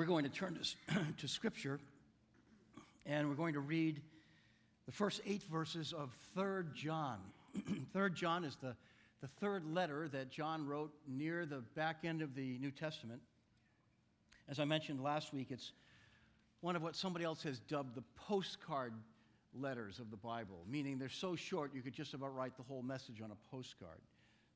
We're 0.00 0.06
going 0.06 0.24
to 0.24 0.30
turn 0.30 0.58
to, 0.58 0.98
to 1.18 1.28
Scripture 1.28 1.78
and 3.04 3.28
we're 3.28 3.34
going 3.34 3.52
to 3.52 3.60
read 3.60 4.00
the 4.86 4.92
first 4.92 5.20
eight 5.26 5.42
verses 5.52 5.92
of 5.92 6.08
3rd 6.34 6.72
John. 6.72 7.18
3rd 7.94 8.14
John 8.14 8.44
is 8.44 8.56
the, 8.62 8.74
the 9.20 9.28
third 9.42 9.62
letter 9.66 10.08
that 10.08 10.30
John 10.30 10.66
wrote 10.66 10.90
near 11.06 11.44
the 11.44 11.62
back 11.76 11.98
end 12.04 12.22
of 12.22 12.34
the 12.34 12.56
New 12.60 12.70
Testament. 12.70 13.20
As 14.48 14.58
I 14.58 14.64
mentioned 14.64 15.02
last 15.02 15.34
week, 15.34 15.48
it's 15.50 15.72
one 16.62 16.76
of 16.76 16.82
what 16.82 16.96
somebody 16.96 17.26
else 17.26 17.42
has 17.42 17.58
dubbed 17.58 17.94
the 17.94 18.04
postcard 18.16 18.94
letters 19.52 19.98
of 19.98 20.10
the 20.10 20.16
Bible, 20.16 20.64
meaning 20.66 20.98
they're 20.98 21.10
so 21.10 21.36
short 21.36 21.74
you 21.74 21.82
could 21.82 21.92
just 21.92 22.14
about 22.14 22.34
write 22.34 22.56
the 22.56 22.62
whole 22.62 22.80
message 22.80 23.20
on 23.20 23.32
a 23.32 23.54
postcard. 23.54 24.00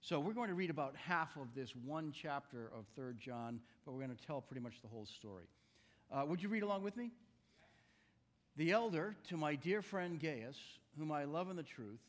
So 0.06 0.20
we're 0.20 0.34
going 0.34 0.50
to 0.50 0.54
read 0.54 0.68
about 0.68 0.94
half 0.96 1.34
of 1.38 1.54
this 1.56 1.70
one 1.82 2.12
chapter 2.12 2.70
of 2.78 2.84
3 2.94 3.14
John, 3.18 3.58
but 3.86 3.92
we're 3.92 4.04
going 4.04 4.14
to 4.14 4.26
tell 4.26 4.42
pretty 4.42 4.60
much 4.60 4.74
the 4.82 4.88
whole 4.88 5.06
story. 5.06 5.46
Uh, 6.12 6.26
would 6.26 6.42
you 6.42 6.50
read 6.50 6.62
along 6.62 6.82
with 6.82 6.94
me? 6.94 7.10
The 8.58 8.72
elder 8.72 9.16
to 9.30 9.38
my 9.38 9.54
dear 9.54 9.80
friend 9.80 10.20
Gaius, 10.20 10.58
whom 10.98 11.10
I 11.10 11.24
love 11.24 11.48
in 11.48 11.56
the 11.56 11.62
truth, 11.62 12.02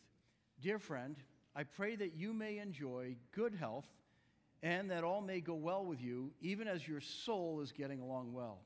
dear 0.62 0.78
friend, 0.78 1.16
I 1.56 1.64
pray 1.64 1.96
that 1.96 2.18
you 2.18 2.34
may 2.34 2.58
enjoy 2.58 3.16
good 3.34 3.56
health 3.56 3.88
and 4.62 4.92
that 4.92 5.06
all 5.06 5.22
may 5.22 5.40
go 5.40 5.56
well 5.56 5.86
with 5.86 6.02
you, 6.02 6.32
even 6.42 6.68
as 6.68 6.86
your 6.86 7.00
soul 7.00 7.62
is 7.62 7.72
getting 7.72 8.02
along 8.02 8.34
well. 8.34 8.58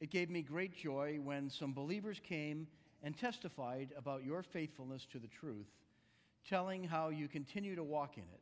It 0.00 0.08
gave 0.08 0.30
me 0.30 0.40
great 0.40 0.74
joy 0.74 1.18
when 1.22 1.50
some 1.50 1.74
believers 1.74 2.18
came 2.26 2.66
and 3.02 3.14
testified 3.14 3.90
about 3.94 4.24
your 4.24 4.42
faithfulness 4.42 5.06
to 5.12 5.18
the 5.18 5.28
truth, 5.28 5.68
telling 6.48 6.82
how 6.82 7.10
you 7.10 7.28
continue 7.28 7.76
to 7.76 7.84
walk 7.84 8.16
in 8.16 8.22
it. 8.22 8.40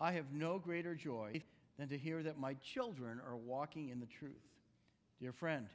I 0.00 0.12
have 0.12 0.32
no 0.32 0.58
greater 0.58 0.94
joy 0.94 1.42
than 1.78 1.88
to 1.88 1.98
hear 1.98 2.22
that 2.22 2.38
my 2.38 2.54
children 2.54 3.20
are 3.26 3.36
walking 3.36 3.90
in 3.90 4.00
the 4.00 4.06
truth. 4.06 4.32
Dear 5.20 5.32
friend, 5.32 5.66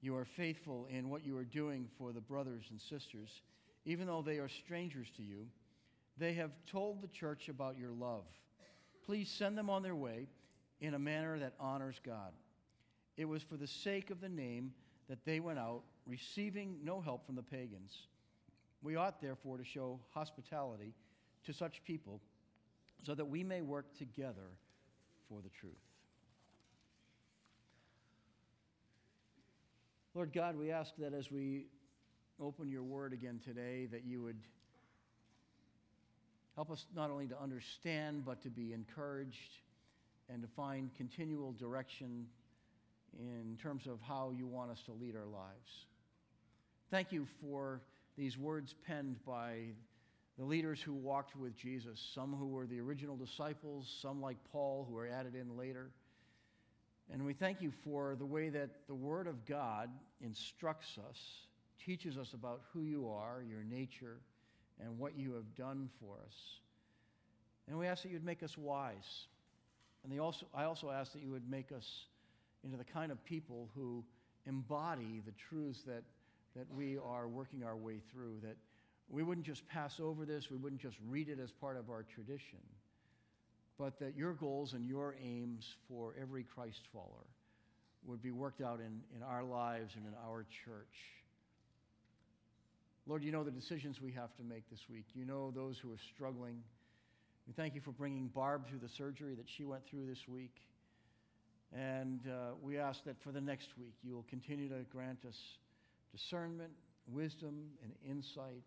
you 0.00 0.16
are 0.16 0.24
faithful 0.24 0.86
in 0.90 1.10
what 1.10 1.24
you 1.24 1.36
are 1.36 1.44
doing 1.44 1.88
for 1.98 2.12
the 2.12 2.20
brothers 2.20 2.64
and 2.70 2.80
sisters, 2.80 3.42
even 3.84 4.06
though 4.06 4.22
they 4.22 4.38
are 4.38 4.48
strangers 4.48 5.08
to 5.16 5.22
you. 5.22 5.46
They 6.16 6.32
have 6.34 6.50
told 6.70 7.02
the 7.02 7.08
church 7.08 7.48
about 7.48 7.78
your 7.78 7.92
love. 7.92 8.24
Please 9.04 9.28
send 9.28 9.56
them 9.58 9.68
on 9.68 9.82
their 9.82 9.94
way 9.94 10.28
in 10.80 10.94
a 10.94 10.98
manner 10.98 11.38
that 11.38 11.54
honors 11.60 12.00
God. 12.04 12.32
It 13.16 13.26
was 13.26 13.42
for 13.42 13.56
the 13.56 13.66
sake 13.66 14.10
of 14.10 14.20
the 14.20 14.28
name 14.28 14.72
that 15.08 15.24
they 15.24 15.40
went 15.40 15.58
out, 15.58 15.82
receiving 16.06 16.78
no 16.82 17.00
help 17.00 17.26
from 17.26 17.34
the 17.34 17.42
pagans. 17.42 18.06
We 18.82 18.96
ought, 18.96 19.20
therefore, 19.20 19.58
to 19.58 19.64
show 19.64 19.98
hospitality 20.14 20.94
to 21.44 21.52
such 21.52 21.82
people 21.84 22.20
so 23.04 23.14
that 23.14 23.24
we 23.24 23.42
may 23.42 23.62
work 23.62 23.96
together 23.96 24.50
for 25.28 25.40
the 25.40 25.50
truth. 25.50 25.74
Lord 30.14 30.32
God, 30.32 30.56
we 30.56 30.72
ask 30.72 30.92
that 30.98 31.14
as 31.14 31.30
we 31.30 31.66
open 32.40 32.68
your 32.68 32.82
word 32.82 33.12
again 33.12 33.40
today, 33.44 33.86
that 33.86 34.04
you 34.04 34.22
would 34.22 34.38
help 36.56 36.70
us 36.70 36.86
not 36.94 37.10
only 37.10 37.28
to 37.28 37.40
understand, 37.40 38.24
but 38.24 38.42
to 38.42 38.50
be 38.50 38.72
encouraged 38.72 39.60
and 40.28 40.42
to 40.42 40.48
find 40.48 40.90
continual 40.96 41.52
direction 41.52 42.26
in 43.18 43.56
terms 43.62 43.86
of 43.86 44.00
how 44.00 44.32
you 44.36 44.46
want 44.46 44.70
us 44.70 44.82
to 44.82 44.92
lead 44.92 45.14
our 45.14 45.26
lives. 45.26 45.86
Thank 46.90 47.12
you 47.12 47.26
for 47.40 47.82
these 48.16 48.36
words 48.36 48.74
penned 48.86 49.24
by 49.24 49.74
the 50.38 50.44
leaders 50.44 50.80
who 50.80 50.92
walked 50.92 51.34
with 51.34 51.56
Jesus, 51.56 52.00
some 52.14 52.32
who 52.32 52.46
were 52.46 52.66
the 52.66 52.80
original 52.80 53.16
disciples, 53.16 53.92
some 54.00 54.22
like 54.22 54.36
Paul 54.52 54.86
who 54.88 54.94
were 54.94 55.08
added 55.08 55.34
in 55.34 55.56
later. 55.56 55.90
And 57.12 57.24
we 57.24 57.32
thank 57.32 57.60
you 57.60 57.72
for 57.82 58.14
the 58.16 58.26
way 58.26 58.48
that 58.50 58.70
the 58.86 58.94
Word 58.94 59.26
of 59.26 59.44
God 59.46 59.90
instructs 60.20 60.96
us, 61.08 61.18
teaches 61.84 62.16
us 62.16 62.34
about 62.34 62.60
who 62.72 62.82
you 62.82 63.08
are, 63.08 63.42
your 63.48 63.64
nature, 63.64 64.18
and 64.80 64.96
what 64.98 65.18
you 65.18 65.32
have 65.32 65.54
done 65.56 65.88
for 66.00 66.18
us. 66.24 66.34
And 67.66 67.76
we 67.76 67.86
ask 67.86 68.02
that 68.02 68.10
you 68.10 68.14
would 68.14 68.24
make 68.24 68.42
us 68.42 68.56
wise. 68.56 69.26
And 70.04 70.20
also, 70.20 70.46
I 70.54 70.64
also 70.64 70.90
ask 70.90 71.12
that 71.14 71.22
you 71.22 71.30
would 71.30 71.50
make 71.50 71.72
us 71.72 72.04
into 72.62 72.76
the 72.76 72.84
kind 72.84 73.10
of 73.10 73.24
people 73.24 73.70
who 73.74 74.04
embody 74.46 75.20
the 75.24 75.32
truths 75.32 75.82
that, 75.82 76.04
that 76.54 76.66
we 76.72 76.96
are 76.96 77.26
working 77.26 77.64
our 77.64 77.76
way 77.76 78.00
through, 78.12 78.36
that 78.42 78.56
we 79.10 79.22
wouldn't 79.22 79.46
just 79.46 79.66
pass 79.68 80.00
over 80.00 80.24
this, 80.24 80.50
we 80.50 80.56
wouldn't 80.56 80.80
just 80.80 80.96
read 81.08 81.28
it 81.28 81.38
as 81.42 81.50
part 81.50 81.76
of 81.76 81.88
our 81.88 82.04
tradition, 82.14 82.58
but 83.78 83.98
that 84.00 84.16
your 84.16 84.34
goals 84.34 84.74
and 84.74 84.86
your 84.86 85.14
aims 85.22 85.76
for 85.88 86.14
every 86.20 86.44
Christ 86.44 86.88
follower 86.92 87.26
would 88.06 88.22
be 88.22 88.30
worked 88.30 88.60
out 88.60 88.80
in, 88.80 89.00
in 89.16 89.22
our 89.22 89.42
lives 89.42 89.94
and 89.96 90.06
in 90.06 90.12
our 90.26 90.46
church. 90.64 90.96
Lord, 93.06 93.24
you 93.24 93.32
know 93.32 93.42
the 93.42 93.50
decisions 93.50 94.00
we 94.02 94.12
have 94.12 94.34
to 94.36 94.42
make 94.42 94.68
this 94.70 94.80
week. 94.90 95.06
You 95.14 95.24
know 95.24 95.50
those 95.50 95.78
who 95.78 95.90
are 95.90 95.98
struggling. 96.14 96.62
We 97.46 97.54
thank 97.54 97.74
you 97.74 97.80
for 97.80 97.92
bringing 97.92 98.28
Barb 98.28 98.68
through 98.68 98.80
the 98.80 98.88
surgery 98.88 99.34
that 99.36 99.46
she 99.48 99.64
went 99.64 99.86
through 99.88 100.06
this 100.06 100.28
week. 100.28 100.54
And 101.74 102.20
uh, 102.26 102.54
we 102.62 102.78
ask 102.78 103.04
that 103.04 103.16
for 103.22 103.32
the 103.32 103.40
next 103.40 103.68
week, 103.78 103.94
you 104.02 104.14
will 104.14 104.26
continue 104.28 104.68
to 104.68 104.84
grant 104.92 105.24
us 105.26 105.38
discernment, 106.12 106.72
wisdom, 107.10 107.68
and 107.82 107.92
insight 108.06 108.64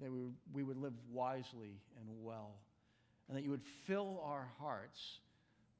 that 0.00 0.10
we, 0.10 0.20
we 0.52 0.62
would 0.62 0.76
live 0.76 0.94
wisely 1.12 1.80
and 1.98 2.08
well, 2.22 2.54
and 3.28 3.36
that 3.36 3.44
you 3.44 3.50
would 3.50 3.64
fill 3.86 4.20
our 4.24 4.48
hearts 4.58 5.20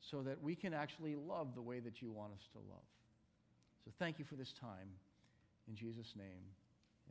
so 0.00 0.22
that 0.22 0.42
we 0.42 0.54
can 0.54 0.72
actually 0.72 1.14
love 1.16 1.54
the 1.54 1.62
way 1.62 1.80
that 1.80 2.00
you 2.00 2.10
want 2.10 2.32
us 2.32 2.46
to 2.52 2.58
love. 2.58 2.84
So 3.84 3.90
thank 3.98 4.18
you 4.18 4.24
for 4.24 4.36
this 4.36 4.52
time. 4.52 4.88
In 5.68 5.74
Jesus' 5.74 6.14
name, 6.16 6.42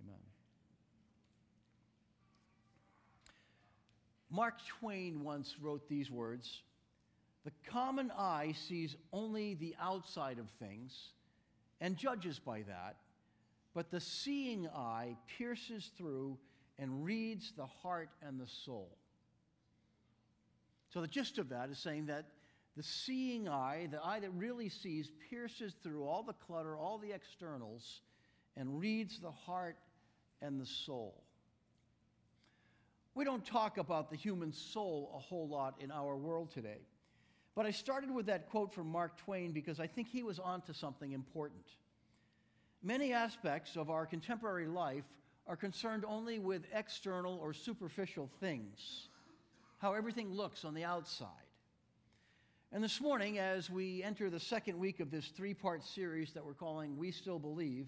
amen. 0.04 0.20
Mark 4.30 4.56
Twain 4.80 5.24
once 5.24 5.56
wrote 5.60 5.88
these 5.90 6.12
words 6.12 6.62
The 7.46 7.52
common 7.68 8.12
eye 8.18 8.54
sees 8.68 8.96
only 9.12 9.56
the 9.56 9.76
outside 9.82 10.40
of 10.40 10.50
things 10.60 10.96
and 11.82 11.96
judges 11.98 12.40
by 12.40 12.64
that, 12.64 12.98
but 13.74 13.90
the 13.90 14.00
seeing 14.00 14.68
eye 14.68 15.16
pierces 15.38 15.90
through 15.98 16.38
and 16.80 17.04
reads 17.04 17.54
the 17.56 17.66
heart 17.66 18.10
and 18.26 18.40
the 18.40 18.48
soul. 18.48 18.98
So, 20.94 21.02
the 21.02 21.08
gist 21.08 21.38
of 21.38 21.50
that 21.50 21.70
is 21.70 21.78
saying 21.78 22.08
that 22.08 22.26
the 22.76 22.84
seeing 22.84 23.48
eye, 23.50 23.88
the 23.92 24.04
eye 24.04 24.20
that 24.22 24.32
really 24.32 24.70
sees, 24.70 25.12
pierces 25.30 25.76
through 25.84 26.06
all 26.06 26.24
the 26.24 26.34
clutter, 26.34 26.78
all 26.78 26.98
the 26.98 27.12
externals, 27.12 28.02
and 28.56 28.80
reads 28.80 29.20
the 29.20 29.32
heart 29.32 29.78
and 30.42 30.60
the 30.60 30.66
soul. 30.66 31.24
We 33.14 33.26
don't 33.26 33.46
talk 33.46 33.78
about 33.78 34.10
the 34.10 34.16
human 34.16 34.54
soul 34.54 35.12
a 35.14 35.20
whole 35.20 35.48
lot 35.48 35.76
in 35.80 35.92
our 35.92 36.16
world 36.16 36.52
today. 36.52 36.80
But 37.56 37.66
I 37.66 37.72
started 37.72 38.10
with 38.12 38.28
that 38.28 38.50
quote 38.50 38.74
from 38.74 38.88
Mark 38.88 39.18
Twain 39.18 39.52
because 39.52 39.80
I 39.80 39.88
think 39.88 40.08
he 40.08 40.24
was 40.24 40.40
onto 40.40 40.72
something 40.72 41.12
important. 41.12 41.66
Many 42.82 43.12
aspects 43.12 43.76
of 43.76 43.90
our 43.90 44.06
contemporary 44.06 44.68
life 44.68 45.04
are 45.50 45.56
concerned 45.56 46.06
only 46.08 46.38
with 46.38 46.64
external 46.72 47.40
or 47.42 47.54
superficial 47.54 48.30
things, 48.40 49.10
how 49.80 49.94
everything 49.94 50.32
looks 50.32 50.64
on 50.64 50.76
the 50.76 50.84
outside. 50.84 51.28
And 52.72 52.84
this 52.84 53.02
morning, 53.02 53.40
as 53.40 53.68
we 53.68 54.04
enter 54.04 54.30
the 54.30 54.40
second 54.40 54.78
week 54.78 55.00
of 55.00 55.10
this 55.10 55.30
three 55.30 55.56
part 55.56 55.84
series 55.84 56.34
that 56.34 56.46
we're 56.46 56.54
calling 56.54 57.00
We 57.00 57.10
Still 57.10 57.40
Believe, 57.40 57.88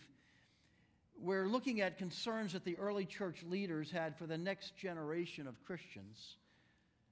we're 1.20 1.48
looking 1.48 1.82
at 1.82 2.00
concerns 2.00 2.54
that 2.54 2.66
the 2.66 2.76
early 2.80 3.06
church 3.06 3.44
leaders 3.48 3.92
had 3.92 4.18
for 4.18 4.26
the 4.26 4.40
next 4.40 4.76
generation 4.76 5.46
of 5.46 5.64
Christians, 5.64 6.38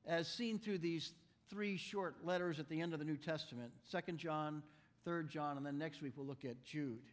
as 0.07 0.27
seen 0.27 0.57
through 0.57 0.79
these 0.79 1.13
three 1.51 1.77
short 1.77 2.25
letters 2.25 2.59
at 2.59 2.67
the 2.69 2.81
end 2.81 2.93
of 2.93 2.99
the 2.99 3.05
New 3.05 3.17
Testament 3.17 3.71
2 3.91 4.13
John, 4.13 4.63
3 5.05 5.25
John, 5.29 5.57
and 5.57 5.65
then 5.65 5.77
next 5.77 6.01
week 6.01 6.13
we'll 6.17 6.25
look 6.25 6.43
at 6.43 6.63
Jude. 6.63 7.03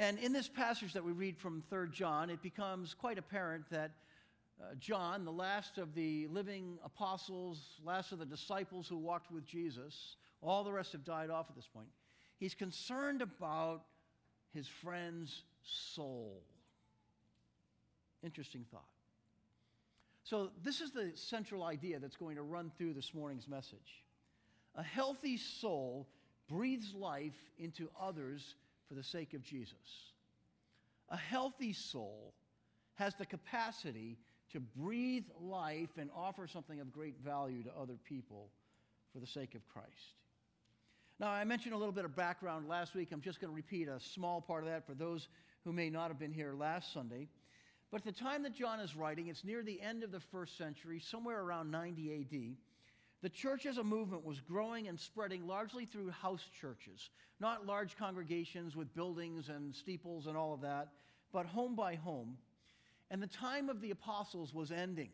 And 0.00 0.18
in 0.18 0.32
this 0.32 0.48
passage 0.48 0.94
that 0.94 1.04
we 1.04 1.12
read 1.12 1.36
from 1.36 1.62
3 1.68 1.90
John, 1.92 2.30
it 2.30 2.40
becomes 2.40 2.94
quite 2.94 3.18
apparent 3.18 3.68
that 3.68 3.90
uh, 4.58 4.74
John, 4.78 5.26
the 5.26 5.30
last 5.30 5.76
of 5.76 5.94
the 5.94 6.26
living 6.28 6.78
apostles, 6.82 7.78
last 7.84 8.10
of 8.10 8.18
the 8.18 8.24
disciples 8.24 8.88
who 8.88 8.96
walked 8.96 9.30
with 9.30 9.44
Jesus, 9.44 10.16
all 10.40 10.64
the 10.64 10.72
rest 10.72 10.92
have 10.92 11.04
died 11.04 11.28
off 11.28 11.50
at 11.50 11.54
this 11.54 11.66
point. 11.66 11.88
He's 12.38 12.54
concerned 12.54 13.20
about 13.20 13.82
his 14.54 14.66
friend's 14.66 15.42
soul. 15.62 16.44
Interesting 18.24 18.64
thought. 18.70 18.88
So, 20.24 20.48
this 20.64 20.80
is 20.80 20.92
the 20.92 21.12
central 21.14 21.62
idea 21.62 21.98
that's 21.98 22.16
going 22.16 22.36
to 22.36 22.42
run 22.42 22.72
through 22.78 22.94
this 22.94 23.12
morning's 23.12 23.48
message. 23.48 24.02
A 24.76 24.82
healthy 24.82 25.36
soul 25.36 26.08
breathes 26.48 26.94
life 26.94 27.36
into 27.58 27.90
others 28.00 28.54
for 28.90 28.96
the 28.96 29.04
sake 29.04 29.34
of 29.34 29.42
Jesus. 29.42 30.12
A 31.10 31.16
healthy 31.16 31.72
soul 31.72 32.34
has 32.96 33.14
the 33.14 33.24
capacity 33.24 34.18
to 34.52 34.58
breathe 34.58 35.24
life 35.40 35.90
and 35.96 36.10
offer 36.14 36.48
something 36.48 36.80
of 36.80 36.92
great 36.92 37.14
value 37.24 37.62
to 37.62 37.70
other 37.80 37.96
people 38.04 38.50
for 39.12 39.20
the 39.20 39.26
sake 39.28 39.54
of 39.54 39.66
Christ. 39.68 40.16
Now, 41.20 41.28
I 41.28 41.44
mentioned 41.44 41.72
a 41.72 41.78
little 41.78 41.92
bit 41.92 42.04
of 42.04 42.16
background 42.16 42.68
last 42.68 42.96
week. 42.96 43.10
I'm 43.12 43.20
just 43.20 43.40
going 43.40 43.52
to 43.52 43.54
repeat 43.56 43.86
a 43.86 44.00
small 44.00 44.40
part 44.40 44.64
of 44.64 44.70
that 44.70 44.84
for 44.86 44.94
those 44.94 45.28
who 45.64 45.72
may 45.72 45.88
not 45.88 46.08
have 46.08 46.18
been 46.18 46.32
here 46.32 46.52
last 46.52 46.92
Sunday. 46.92 47.28
But 47.92 47.98
at 47.98 48.04
the 48.04 48.24
time 48.24 48.42
that 48.42 48.54
John 48.54 48.80
is 48.80 48.96
writing, 48.96 49.28
it's 49.28 49.44
near 49.44 49.62
the 49.62 49.80
end 49.80 50.02
of 50.02 50.10
the 50.10 50.20
first 50.20 50.58
century, 50.58 50.98
somewhere 50.98 51.40
around 51.40 51.70
90 51.70 52.12
AD. 52.12 52.56
The 53.22 53.28
church 53.28 53.66
as 53.66 53.76
a 53.76 53.84
movement 53.84 54.24
was 54.24 54.40
growing 54.40 54.88
and 54.88 54.98
spreading 54.98 55.46
largely 55.46 55.84
through 55.84 56.10
house 56.10 56.44
churches, 56.58 57.10
not 57.38 57.66
large 57.66 57.96
congregations 57.96 58.74
with 58.74 58.94
buildings 58.94 59.50
and 59.50 59.74
steeples 59.74 60.26
and 60.26 60.36
all 60.36 60.54
of 60.54 60.62
that, 60.62 60.88
but 61.32 61.44
home 61.44 61.76
by 61.76 61.96
home. 61.96 62.38
And 63.10 63.22
the 63.22 63.26
time 63.26 63.68
of 63.68 63.80
the 63.80 63.90
apostles 63.90 64.54
was 64.54 64.70
ending. 64.70 65.10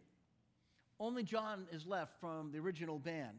Only 1.00 1.25
John 1.25 1.67
is 1.73 1.87
left 1.87 2.20
from 2.20 2.53
the 2.53 2.58
original 2.58 2.99
band. 2.99 3.38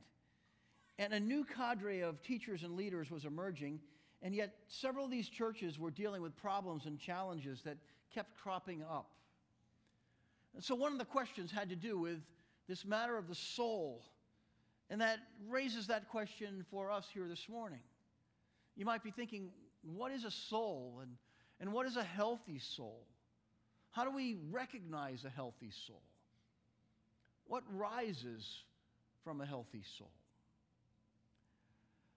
And 1.00 1.14
a 1.14 1.20
new 1.20 1.46
cadre 1.46 2.02
of 2.02 2.22
teachers 2.22 2.64
and 2.64 2.76
leaders 2.76 3.10
was 3.10 3.24
emerging, 3.24 3.80
and 4.22 4.36
yet 4.36 4.54
several 4.68 5.06
of 5.06 5.12
these 5.12 5.30
churches 5.30 5.80
were 5.80 5.92
dealing 5.92 6.22
with 6.22 6.36
problems 6.36 6.88
and 6.88 7.00
challenges 7.00 7.62
that 7.62 7.78
kept 8.14 8.36
cropping 8.36 8.84
up. 8.84 9.12
And 10.56 10.64
so 10.64 10.76
one 10.76 10.92
of 10.92 10.98
the 10.98 11.06
questions 11.06 11.52
had 11.52 11.70
to 11.70 11.76
do 11.76 12.00
with 12.00 12.20
this 12.68 12.84
matter 12.84 13.18
of 13.18 13.28
the 13.28 13.36
soul. 13.36 14.04
And 14.90 15.02
that 15.02 15.20
raises 15.50 15.88
that 15.88 16.08
question 16.10 16.66
for 16.72 16.92
us 16.92 17.06
here 17.14 17.28
this 17.28 17.50
morning. 17.50 17.82
You 18.76 18.86
might 18.86 19.04
be 19.04 19.12
thinking, 19.12 19.50
what 19.82 20.12
is 20.12 20.24
a 20.24 20.32
soul 20.32 21.00
and, 21.02 21.12
and 21.60 21.74
what 21.74 21.86
is 21.88 21.98
a 21.98 22.04
healthy 22.04 22.60
soul? 22.60 23.06
How 23.92 24.06
do 24.06 24.12
we 24.12 24.38
recognize 24.52 25.26
a 25.26 25.30
healthy 25.30 25.72
soul? 25.88 26.02
What 27.48 27.64
rises 27.74 28.64
from 29.24 29.42
a 29.42 29.46
healthy 29.46 29.84
soul? 29.98 30.12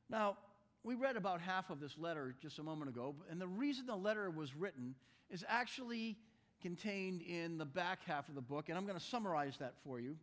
Now, 0.09 0.37
we 0.83 0.95
read 0.95 1.17
about 1.17 1.41
half 1.41 1.71
of 1.71 1.81
this 1.81 1.97
letter 1.99 2.35
just 2.41 2.59
a 2.59 2.63
moment 2.63 2.91
ago, 2.91 3.15
and 3.31 3.41
the 3.41 3.47
reason 3.47 3.87
the 3.87 3.97
letter 3.97 4.31
was 4.31 4.55
written 4.55 4.95
is 5.31 5.45
actually 5.49 6.17
contained 6.61 7.23
in 7.23 7.59
the 7.59 7.65
back 7.65 8.01
half 8.07 8.29
of 8.29 8.35
the 8.35 8.41
book, 8.41 8.69
and 8.69 8.77
I'm 8.77 8.87
going 8.87 8.99
to 8.99 9.05
summarize 9.05 9.57
that 9.59 9.75
for 9.85 10.01
you. 10.01 10.17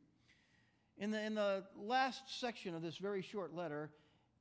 In 0.99 1.11
the, 1.11 1.21
in 1.21 1.35
the 1.35 1.63
last 1.77 2.23
section 2.39 2.73
of 2.73 2.81
this 2.81 2.97
very 2.97 3.21
short 3.21 3.53
letter, 3.53 3.91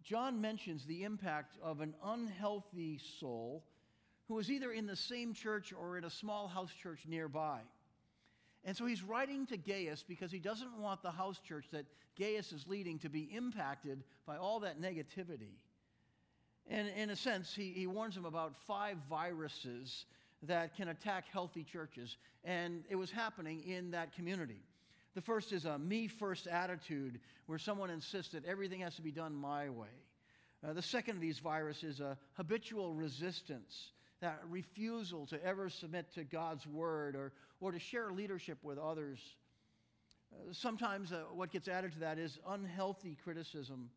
John 0.03 0.41
mentions 0.41 0.87
the 0.87 1.05
impact 1.05 1.59
of 1.63 1.81
an 1.81 1.95
unhealthy 2.03 2.99
soul 3.21 3.65
who 4.29 4.35
was 4.35 4.51
either 4.51 4.73
in 4.73 4.87
the 4.87 4.97
same 4.97 5.35
church 5.35 5.73
or 5.73 5.99
in 5.99 6.05
a 6.05 6.11
small 6.11 6.49
house 6.49 6.73
church 6.83 7.01
nearby. 7.07 7.61
And 8.65 8.77
so 8.77 8.87
he's 8.87 9.03
writing 9.03 9.47
to 9.47 9.57
Gaius 9.57 10.03
because 10.07 10.33
he 10.33 10.41
doesn't 10.41 10.77
want 10.79 11.03
the 11.03 11.11
house 11.11 11.39
church 11.47 11.67
that 11.73 11.87
Gaius 12.19 12.53
is 12.53 12.67
leading 12.67 12.99
to 13.01 13.09
be 13.09 13.29
impacted 13.33 14.03
by 14.27 14.37
all 14.37 14.61
that 14.61 14.81
negativity. 14.81 15.55
And 16.69 16.89
in 16.97 17.11
a 17.11 17.17
sense, 17.17 17.55
he, 17.55 17.73
he 17.73 17.87
warns 17.87 18.17
him 18.17 18.25
about 18.25 18.57
five 18.67 18.97
viruses 19.09 20.07
that 20.43 20.77
can 20.77 20.89
attack 20.89 21.27
healthy 21.31 21.63
churches. 21.63 22.17
And 22.43 22.85
it 22.89 22.97
was 22.97 23.11
happening 23.11 23.63
in 23.63 23.93
that 23.93 24.15
community. 24.15 24.63
The 25.17 25.23
first 25.23 25.53
is 25.53 25.65
a 25.65 25.79
me 25.79 26.07
first 26.07 26.47
attitude, 26.47 27.19
where 27.47 27.59
someone 27.59 27.91
insists 27.91 28.33
that 28.35 28.45
everything 28.45 28.81
has 28.81 28.95
to 28.97 29.03
be 29.03 29.11
done 29.11 29.35
my 29.35 29.69
way. 29.69 29.89
Uh, 30.63 30.75
the 30.75 30.83
second 30.83 31.17
of 31.17 31.21
these 31.21 31.41
viruses 31.41 31.95
is 31.95 32.01
a 32.01 32.17
habitual 32.35 32.95
resistance, 32.95 33.93
that 34.21 34.41
refusal 34.49 35.27
to 35.27 35.45
ever 35.45 35.69
submit 35.69 36.13
to 36.15 36.23
God's 36.23 36.67
word 36.67 37.17
or, 37.17 37.33
or 37.61 37.73
to 37.73 37.79
share 37.79 38.13
leadership 38.13 38.59
with 38.63 38.79
others. 38.79 39.19
Uh, 40.33 40.53
sometimes 40.53 41.11
uh, 41.13 41.23
what 41.35 41.51
gets 41.51 41.67
added 41.67 41.93
to 41.95 42.01
that 42.01 42.19
is 42.19 42.39
unhealthy 42.47 43.17
criticism 43.25 43.91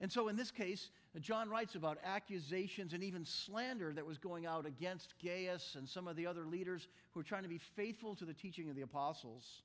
and 0.00 0.12
so 0.12 0.28
in 0.28 0.36
this 0.36 0.50
case, 0.50 0.90
John 1.20 1.48
writes 1.48 1.74
about 1.74 1.98
accusations 2.04 2.92
and 2.92 3.02
even 3.02 3.24
slander 3.24 3.92
that 3.92 4.06
was 4.06 4.18
going 4.18 4.46
out 4.46 4.64
against 4.64 5.14
Gaius 5.22 5.74
and 5.76 5.88
some 5.88 6.06
of 6.06 6.14
the 6.14 6.26
other 6.26 6.46
leaders 6.46 6.86
who 7.10 7.20
were 7.20 7.24
trying 7.24 7.42
to 7.42 7.48
be 7.48 7.58
faithful 7.58 8.14
to 8.16 8.24
the 8.24 8.32
teaching 8.32 8.70
of 8.70 8.76
the 8.76 8.82
apostles. 8.82 9.62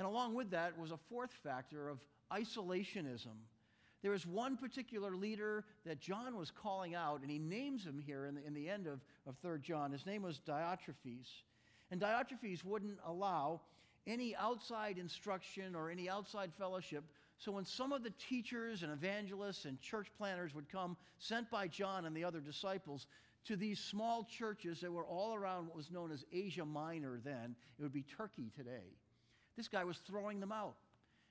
And 0.00 0.06
along 0.06 0.34
with 0.34 0.52
that 0.52 0.78
was 0.78 0.92
a 0.92 0.96
fourth 0.96 1.30
factor 1.44 1.90
of 1.90 1.98
isolationism. 2.32 3.36
There 4.00 4.12
was 4.12 4.26
one 4.26 4.56
particular 4.56 5.14
leader 5.14 5.66
that 5.84 6.00
John 6.00 6.38
was 6.38 6.50
calling 6.50 6.94
out, 6.94 7.20
and 7.20 7.30
he 7.30 7.38
names 7.38 7.84
him 7.84 7.98
here 7.98 8.24
in 8.24 8.34
the, 8.34 8.46
in 8.46 8.54
the 8.54 8.66
end 8.66 8.86
of, 8.86 9.00
of 9.26 9.36
3 9.42 9.58
John. 9.60 9.92
His 9.92 10.06
name 10.06 10.22
was 10.22 10.40
Diotrephes. 10.48 11.28
And 11.90 12.00
Diotrephes 12.00 12.64
wouldn't 12.64 12.98
allow 13.04 13.60
any 14.06 14.34
outside 14.36 14.96
instruction 14.96 15.74
or 15.74 15.90
any 15.90 16.08
outside 16.08 16.50
fellowship 16.58 17.04
so 17.36 17.52
when 17.52 17.66
some 17.66 17.92
of 17.92 18.02
the 18.02 18.12
teachers 18.28 18.82
and 18.82 18.92
evangelists 18.92 19.66
and 19.66 19.78
church 19.80 20.08
planters 20.16 20.54
would 20.54 20.70
come, 20.70 20.96
sent 21.18 21.50
by 21.50 21.68
John 21.68 22.06
and 22.06 22.14
the 22.14 22.24
other 22.24 22.40
disciples, 22.40 23.06
to 23.46 23.56
these 23.56 23.78
small 23.78 24.24
churches 24.24 24.80
that 24.80 24.92
were 24.92 25.06
all 25.06 25.34
around 25.34 25.66
what 25.66 25.76
was 25.76 25.90
known 25.90 26.10
as 26.10 26.24
Asia 26.32 26.64
Minor 26.66 27.18
then, 27.22 27.54
it 27.78 27.82
would 27.82 27.94
be 27.94 28.02
Turkey 28.02 28.50
today. 28.54 28.96
This 29.60 29.68
guy 29.68 29.84
was 29.84 29.98
throwing 30.06 30.40
them 30.40 30.52
out. 30.52 30.76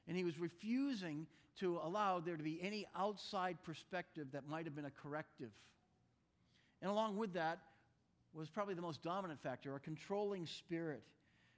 And 0.08 0.16
he 0.16 0.24
was 0.24 0.38
refusing 0.38 1.26
to 1.62 1.80
allow 1.84 2.20
there 2.20 2.38
to 2.38 2.44
be 2.44 2.60
any 2.62 2.86
outside 2.96 3.58
perspective 3.64 4.28
that 4.34 4.48
might 4.48 4.66
have 4.66 4.76
been 4.76 4.86
a 4.86 4.92
corrective. 4.92 5.50
And 6.84 6.92
along 6.92 7.18
with 7.18 7.34
that 7.34 7.58
was 8.32 8.48
probably 8.48 8.76
the 8.76 8.84
most 8.84 9.02
dominant 9.02 9.42
factor 9.42 9.76
a 9.76 9.80
controlling 9.80 10.46
spirit, 10.46 11.02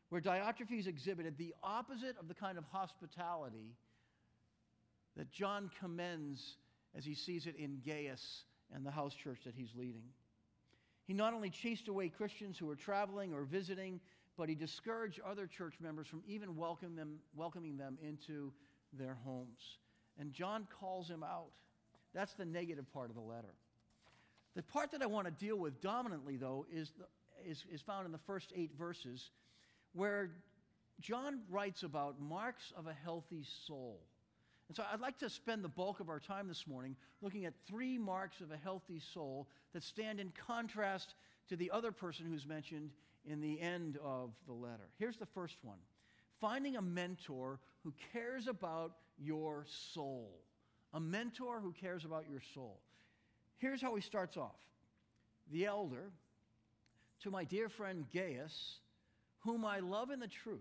where 0.08 0.22
Diotrephes 0.22 0.88
exhibited 0.88 1.38
the 1.38 1.54
opposite 1.62 2.16
of 2.18 2.30
the 2.30 2.34
kind 2.34 2.58
of 2.58 2.64
hospitality 2.72 3.76
that 5.18 5.30
John 5.30 5.70
commends 5.78 6.56
as 6.98 7.04
he 7.04 7.16
sees 7.16 7.48
it 7.48 7.58
in 7.58 7.82
Gaius 7.86 8.44
and 8.74 8.86
the 8.86 8.92
house 8.92 9.14
church 9.14 9.40
that 9.44 9.56
he's 9.58 9.76
leading. 9.76 10.06
He 11.06 11.14
not 11.14 11.34
only 11.34 11.50
chased 11.50 11.90
away 11.90 12.08
Christians 12.08 12.58
who 12.58 12.68
were 12.68 12.78
traveling 12.78 13.34
or 13.34 13.44
visiting, 13.44 14.00
but 14.38 14.50
he 14.50 14.56
discouraged 14.56 15.20
other 15.30 15.48
church 15.48 15.76
members 15.82 16.08
from 16.08 16.24
even 16.28 16.56
welcoming 16.56 16.96
them, 16.96 17.20
welcoming 17.36 17.78
them 17.78 17.98
into 18.02 18.52
their 18.94 19.18
homes. 19.24 19.78
And 20.20 20.34
John 20.34 20.68
calls 20.80 21.10
him 21.10 21.24
out. 21.24 21.52
That's 22.14 22.34
the 22.34 22.46
negative 22.46 22.92
part 22.94 23.10
of 23.10 23.16
the 23.16 23.22
letter. 23.22 23.54
The 24.56 24.64
part 24.64 24.92
that 24.92 25.02
I 25.02 25.06
want 25.06 25.28
to 25.28 25.32
deal 25.32 25.58
with 25.58 25.82
dominantly, 25.82 26.36
though, 26.36 26.66
is, 26.72 26.92
the, 26.98 27.50
is, 27.50 27.64
is 27.72 27.82
found 27.82 28.06
in 28.06 28.12
the 28.12 28.18
first 28.20 28.52
eight 28.56 28.72
verses, 28.78 29.32
where 29.94 30.32
John 31.00 31.42
writes 31.50 31.84
about 31.84 32.22
marks 32.22 32.74
of 32.78 32.88
a 32.88 32.94
healthy 32.94 33.46
soul. 33.66 34.02
And 34.68 34.76
so 34.76 34.84
I'd 34.92 35.02
like 35.02 35.20
to 35.20 35.30
spend 35.30 35.64
the 35.64 35.70
bulk 35.70 36.00
of 36.00 36.10
our 36.10 36.20
time 36.20 36.48
this 36.48 36.66
morning 36.66 36.96
looking 37.22 37.46
at 37.46 37.54
three 37.68 37.98
marks 37.98 38.40
of 38.40 38.52
a 38.52 38.58
healthy 38.58 39.02
soul 39.14 39.48
that 39.74 39.84
stand 39.84 40.20
in 40.20 40.32
contrast 40.48 41.16
to 41.50 41.56
the 41.56 41.72
other 41.72 41.92
person 41.92 42.26
who's 42.26 42.46
mentioned 42.46 42.92
in 43.26 43.42
the 43.42 43.60
end 43.60 43.98
of 44.04 44.32
the 44.48 44.54
letter. 44.54 44.90
Here's 44.98 45.18
the 45.18 45.26
first 45.26 45.58
one 45.62 45.78
finding 46.40 46.76
a 46.76 46.82
mentor 46.82 47.60
who 47.84 47.94
cares 48.12 48.48
about 48.48 48.94
your 49.18 49.66
soul. 49.94 50.40
A 50.94 51.00
mentor 51.00 51.60
who 51.62 51.72
cares 51.72 52.04
about 52.04 52.26
your 52.30 52.42
soul. 52.54 52.80
Here's 53.58 53.82
how 53.82 53.96
he 53.96 54.02
starts 54.02 54.38
off 54.38 54.58
The 55.52 55.66
elder, 55.66 56.12
to 57.22 57.32
my 57.32 57.44
dear 57.44 57.70
friend 57.70 58.06
Gaius, 58.14 58.80
whom 59.40 59.66
I 59.66 59.80
love 59.80 60.10
in 60.10 60.20
the 60.20 60.28
truth. 60.28 60.60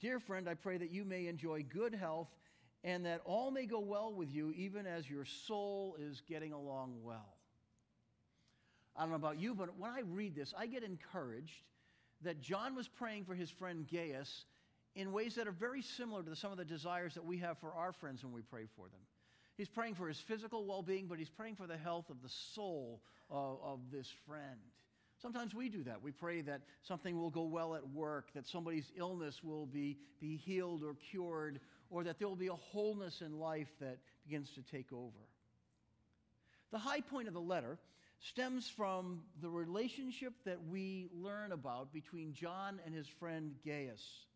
Dear 0.00 0.20
friend, 0.20 0.48
I 0.48 0.54
pray 0.54 0.78
that 0.78 0.90
you 0.90 1.04
may 1.04 1.26
enjoy 1.26 1.64
good 1.68 1.94
health 1.94 2.28
and 2.84 3.04
that 3.04 3.20
all 3.24 3.50
may 3.50 3.66
go 3.66 3.80
well 3.80 4.12
with 4.12 4.32
you, 4.32 4.52
even 4.52 4.86
as 4.86 5.10
your 5.10 5.24
soul 5.24 5.96
is 5.98 6.22
getting 6.28 6.52
along 6.52 6.94
well. 7.02 7.34
I 8.98 9.02
don't 9.02 9.10
know 9.10 9.16
about 9.16 9.38
you, 9.38 9.54
but 9.54 9.78
when 9.78 9.90
I 9.90 10.00
read 10.00 10.34
this, 10.34 10.52
I 10.58 10.66
get 10.66 10.82
encouraged 10.82 11.62
that 12.22 12.40
John 12.40 12.74
was 12.74 12.88
praying 12.88 13.24
for 13.24 13.34
his 13.34 13.48
friend 13.48 13.86
Gaius 13.88 14.44
in 14.96 15.12
ways 15.12 15.36
that 15.36 15.46
are 15.46 15.52
very 15.52 15.82
similar 15.82 16.24
to 16.24 16.34
some 16.34 16.50
of 16.50 16.58
the 16.58 16.64
desires 16.64 17.14
that 17.14 17.24
we 17.24 17.38
have 17.38 17.58
for 17.58 17.72
our 17.72 17.92
friends 17.92 18.24
when 18.24 18.32
we 18.32 18.42
pray 18.42 18.64
for 18.74 18.88
them. 18.88 19.00
He's 19.56 19.68
praying 19.68 19.94
for 19.94 20.08
his 20.08 20.18
physical 20.18 20.66
well 20.66 20.82
being, 20.82 21.06
but 21.06 21.18
he's 21.18 21.28
praying 21.28 21.54
for 21.54 21.68
the 21.68 21.76
health 21.76 22.10
of 22.10 22.22
the 22.22 22.28
soul 22.28 23.00
of, 23.30 23.58
of 23.62 23.78
this 23.92 24.12
friend. 24.26 24.58
Sometimes 25.22 25.54
we 25.54 25.68
do 25.68 25.84
that. 25.84 26.02
We 26.02 26.10
pray 26.10 26.40
that 26.42 26.62
something 26.82 27.16
will 27.16 27.30
go 27.30 27.42
well 27.42 27.76
at 27.76 27.88
work, 27.88 28.32
that 28.34 28.46
somebody's 28.46 28.90
illness 28.96 29.42
will 29.42 29.66
be, 29.66 29.98
be 30.20 30.36
healed 30.36 30.82
or 30.82 30.94
cured, 31.10 31.60
or 31.90 32.04
that 32.04 32.18
there 32.18 32.28
will 32.28 32.36
be 32.36 32.48
a 32.48 32.54
wholeness 32.54 33.20
in 33.20 33.38
life 33.38 33.68
that 33.80 33.98
begins 34.24 34.50
to 34.50 34.62
take 34.62 34.92
over. 34.92 35.26
The 36.70 36.78
high 36.78 37.00
point 37.00 37.28
of 37.28 37.34
the 37.34 37.40
letter 37.40 37.78
stems 38.20 38.68
from 38.68 39.22
the 39.40 39.48
relationship 39.48 40.32
that 40.44 40.58
we 40.68 41.08
learn 41.14 41.52
about 41.52 41.92
between 41.92 42.32
John 42.32 42.80
and 42.84 42.94
his 42.94 43.06
friend 43.06 43.54
Gaius. 43.64 44.26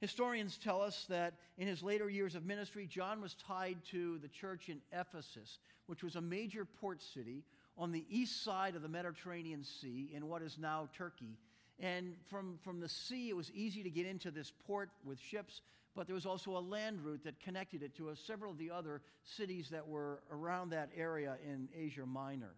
Historians 0.00 0.58
tell 0.58 0.82
us 0.82 1.06
that 1.08 1.34
in 1.56 1.66
his 1.66 1.82
later 1.82 2.10
years 2.10 2.34
of 2.34 2.44
ministry, 2.44 2.86
John 2.86 3.20
was 3.20 3.34
tied 3.46 3.78
to 3.90 4.18
the 4.18 4.28
church 4.28 4.68
in 4.68 4.80
Ephesus, 4.92 5.58
which 5.86 6.02
was 6.02 6.16
a 6.16 6.20
major 6.20 6.64
port 6.64 7.00
city 7.00 7.44
on 7.78 7.92
the 7.92 8.04
east 8.10 8.44
side 8.44 8.76
of 8.76 8.82
the 8.82 8.88
Mediterranean 8.88 9.64
Sea 9.64 10.10
in 10.12 10.28
what 10.28 10.42
is 10.42 10.58
now 10.58 10.88
Turkey. 10.96 11.38
And 11.80 12.14
from, 12.28 12.58
from 12.62 12.80
the 12.80 12.88
sea, 12.88 13.30
it 13.30 13.36
was 13.36 13.50
easy 13.52 13.82
to 13.82 13.90
get 13.90 14.06
into 14.06 14.30
this 14.30 14.52
port 14.66 14.90
with 15.04 15.18
ships, 15.18 15.62
but 15.96 16.06
there 16.06 16.14
was 16.14 16.26
also 16.26 16.56
a 16.56 16.60
land 16.60 17.00
route 17.04 17.24
that 17.24 17.40
connected 17.40 17.82
it 17.82 17.96
to 17.96 18.10
a, 18.10 18.16
several 18.16 18.52
of 18.52 18.58
the 18.58 18.70
other 18.70 19.00
cities 19.22 19.68
that 19.70 19.86
were 19.86 20.22
around 20.30 20.70
that 20.70 20.90
area 20.96 21.36
in 21.44 21.68
Asia 21.74 22.06
Minor. 22.06 22.54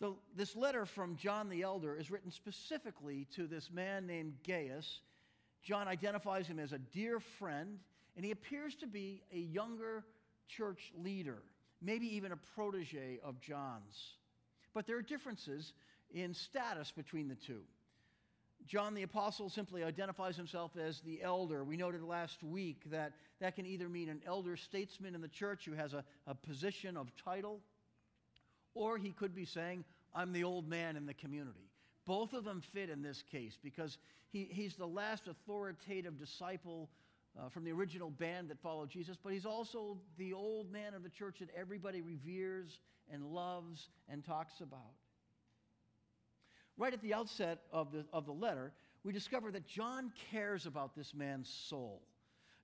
The, 0.00 0.14
this 0.34 0.56
letter 0.56 0.86
from 0.86 1.16
John 1.16 1.50
the 1.50 1.62
Elder 1.62 1.94
is 1.94 2.10
written 2.10 2.30
specifically 2.30 3.26
to 3.36 3.46
this 3.46 3.70
man 3.70 4.06
named 4.06 4.34
Gaius. 4.46 5.00
John 5.62 5.88
identifies 5.88 6.46
him 6.46 6.58
as 6.58 6.72
a 6.72 6.78
dear 6.78 7.20
friend, 7.20 7.78
and 8.16 8.24
he 8.24 8.30
appears 8.30 8.74
to 8.76 8.86
be 8.86 9.22
a 9.32 9.38
younger 9.38 10.04
church 10.48 10.90
leader, 10.96 11.42
maybe 11.82 12.16
even 12.16 12.32
a 12.32 12.36
protege 12.54 13.20
of 13.22 13.40
John's. 13.40 14.14
But 14.72 14.86
there 14.86 14.96
are 14.96 15.02
differences 15.02 15.74
in 16.12 16.32
status 16.32 16.92
between 16.92 17.28
the 17.28 17.34
two. 17.34 17.60
John 18.66 18.94
the 18.94 19.02
Apostle 19.02 19.50
simply 19.50 19.84
identifies 19.84 20.36
himself 20.36 20.72
as 20.76 21.00
the 21.00 21.22
elder. 21.22 21.64
We 21.64 21.76
noted 21.76 22.02
last 22.02 22.42
week 22.42 22.82
that 22.90 23.12
that 23.40 23.56
can 23.56 23.66
either 23.66 23.88
mean 23.88 24.08
an 24.08 24.20
elder 24.26 24.56
statesman 24.56 25.14
in 25.14 25.20
the 25.20 25.28
church 25.28 25.64
who 25.64 25.72
has 25.72 25.92
a, 25.94 26.04
a 26.26 26.34
position 26.34 26.96
of 26.96 27.10
title, 27.16 27.60
or 28.74 28.98
he 28.98 29.10
could 29.10 29.34
be 29.34 29.44
saying, 29.44 29.84
I'm 30.14 30.32
the 30.32 30.44
old 30.44 30.68
man 30.68 30.96
in 30.96 31.06
the 31.06 31.14
community. 31.14 31.70
Both 32.06 32.32
of 32.32 32.44
them 32.44 32.62
fit 32.72 32.90
in 32.90 33.02
this 33.02 33.22
case 33.30 33.56
because 33.62 33.98
he, 34.30 34.48
he's 34.50 34.74
the 34.74 34.86
last 34.86 35.28
authoritative 35.28 36.18
disciple 36.18 36.90
uh, 37.38 37.48
from 37.48 37.64
the 37.64 37.72
original 37.72 38.10
band 38.10 38.48
that 38.50 38.58
followed 38.60 38.90
Jesus, 38.90 39.16
but 39.22 39.32
he's 39.32 39.46
also 39.46 39.98
the 40.18 40.32
old 40.32 40.72
man 40.72 40.94
of 40.94 41.02
the 41.02 41.08
church 41.08 41.36
that 41.40 41.48
everybody 41.56 42.00
reveres 42.00 42.80
and 43.12 43.24
loves 43.24 43.88
and 44.08 44.24
talks 44.24 44.60
about. 44.60 44.94
Right 46.76 46.92
at 46.92 47.02
the 47.02 47.14
outset 47.14 47.60
of 47.72 47.92
the, 47.92 48.04
of 48.12 48.26
the 48.26 48.32
letter, 48.32 48.72
we 49.04 49.12
discover 49.12 49.50
that 49.52 49.66
John 49.66 50.12
cares 50.30 50.66
about 50.66 50.94
this 50.96 51.14
man's 51.14 51.48
soul. 51.68 52.02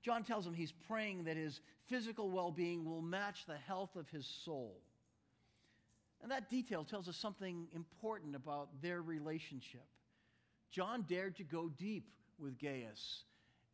John 0.02 0.24
tells 0.24 0.46
him 0.46 0.54
he's 0.54 0.72
praying 0.86 1.24
that 1.24 1.36
his 1.36 1.60
physical 1.88 2.30
well 2.30 2.50
being 2.50 2.84
will 2.84 3.02
match 3.02 3.44
the 3.46 3.56
health 3.56 3.96
of 3.96 4.08
his 4.08 4.26
soul. 4.44 4.80
And 6.22 6.30
that 6.32 6.50
detail 6.50 6.84
tells 6.84 7.08
us 7.08 7.16
something 7.16 7.68
important 7.74 8.34
about 8.34 8.68
their 8.82 9.02
relationship. 9.02 9.86
John 10.70 11.04
dared 11.08 11.36
to 11.36 11.44
go 11.44 11.68
deep 11.68 12.10
with 12.38 12.58
Gaius, 12.58 13.24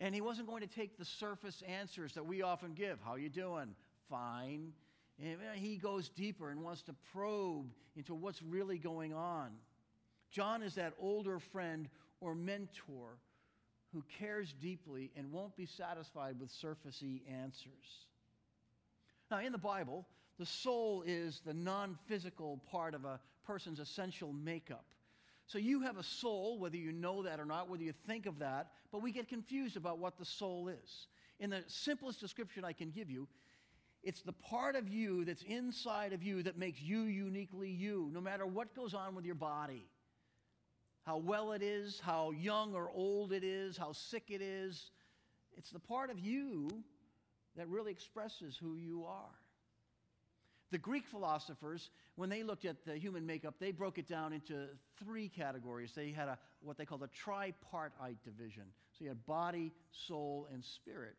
and 0.01 0.15
he 0.15 0.21
wasn't 0.21 0.49
going 0.49 0.63
to 0.63 0.69
take 0.69 0.99
the 0.99 1.05
surface 1.05 1.63
answers 1.67 2.13
that 2.15 2.27
we 2.27 2.43
often 2.43 2.75
give. 2.75 2.99
How 3.05 3.15
you 3.15 3.29
doing? 3.29 3.75
Fine. 4.11 4.73
And 5.23 5.35
uh, 5.35 5.53
he 5.55 5.77
goes 5.77 6.09
deeper 6.09 6.51
and 6.51 6.63
wants 6.63 6.83
to 6.83 6.95
probe 7.13 7.73
into 7.97 8.15
what's 8.15 8.43
really 8.43 8.79
going 8.79 9.15
on. 9.15 9.53
John 10.31 10.63
is 10.63 10.75
that 10.75 10.95
older 10.99 11.39
friend 11.39 11.89
or 12.21 12.35
mentor 12.35 13.19
who 13.93 14.03
cares 14.19 14.55
deeply 14.61 15.11
and 15.17 15.31
won't 15.31 15.55
be 15.57 15.67
satisfied 15.67 16.41
with 16.41 16.51
surfacey 16.51 17.23
answers. 17.31 18.07
Now, 19.31 19.41
in 19.41 19.53
the 19.53 19.59
Bible, 19.59 20.07
the 20.39 20.47
soul 20.47 21.03
is 21.07 21.41
the 21.45 21.55
non 21.55 21.99
physical 22.07 22.61
part 22.71 22.95
of 22.95 23.05
a 23.05 23.21
person's 23.47 23.81
essential 23.81 24.33
makeup. 24.33 24.85
So 25.47 25.59
you 25.59 25.83
have 25.83 25.99
a 25.99 26.03
soul, 26.03 26.59
whether 26.59 26.77
you 26.77 26.93
know 26.93 27.25
that 27.25 27.41
or 27.41 27.45
not, 27.45 27.69
whether 27.69 27.83
you 27.83 27.93
think 28.07 28.27
of 28.27 28.39
that, 28.39 28.69
but 28.91 29.03
we 29.03 29.13
get 29.13 29.29
confused 29.29 29.77
about 29.77 29.99
what 29.99 30.19
the 30.19 30.25
soul 30.25 30.69
is. 30.69 31.07
In 31.41 31.51
the 31.51 31.63
simplest 31.67 32.21
description 32.21 32.65
I 32.65 32.73
can 32.73 32.91
give 32.91 33.11
you, 33.11 33.29
it's 34.03 34.23
the 34.23 34.33
part 34.33 34.75
of 34.75 34.89
you 34.89 35.25
that's 35.25 35.43
inside 35.43 36.13
of 36.13 36.23
you 36.23 36.43
that 36.45 36.57
makes 36.57 36.81
you 36.81 37.03
uniquely 37.03 37.71
you, 37.71 38.11
no 38.13 38.21
matter 38.21 38.47
what 38.47 38.75
goes 38.75 38.95
on 38.95 39.15
with 39.15 39.25
your 39.25 39.35
body. 39.35 39.87
How 41.05 41.19
well 41.19 41.53
it 41.53 41.63
is, 41.63 42.01
how 42.01 42.31
young 42.31 42.75
or 42.75 42.91
old 42.91 43.33
it 43.33 43.45
is, 43.45 43.77
how 43.77 43.93
sick 43.93 44.25
it 44.29 44.41
is. 44.41 44.91
It's 45.57 45.71
the 45.71 45.81
part 45.81 46.11
of 46.11 46.19
you 46.19 46.69
that 47.57 47.69
really 47.69 47.93
expresses 47.93 48.57
who 48.57 48.77
you 48.77 49.05
are. 49.05 49.42
The 50.73 50.79
Greek 50.79 51.07
philosophers, 51.07 51.91
when 52.17 52.31
they 52.31 52.43
looked 52.43 52.65
at 52.65 52.87
the 52.87 52.97
human 52.97 53.27
makeup, 53.27 53.57
they 53.61 53.73
broke 53.73 53.99
it 53.99 54.09
down 54.09 54.33
into 54.33 54.69
three 54.99 55.29
categories. 55.29 55.93
They 55.95 56.11
had 56.11 56.29
a, 56.29 56.39
what 56.63 56.79
they 56.79 56.87
called 56.87 57.03
a 57.03 57.09
tripartite 57.09 58.17
division. 58.25 58.65
So 58.97 59.05
you 59.05 59.11
had 59.11 59.25
body, 59.27 59.71
soul, 59.91 60.49
and 60.51 60.65
spirit. 60.65 61.17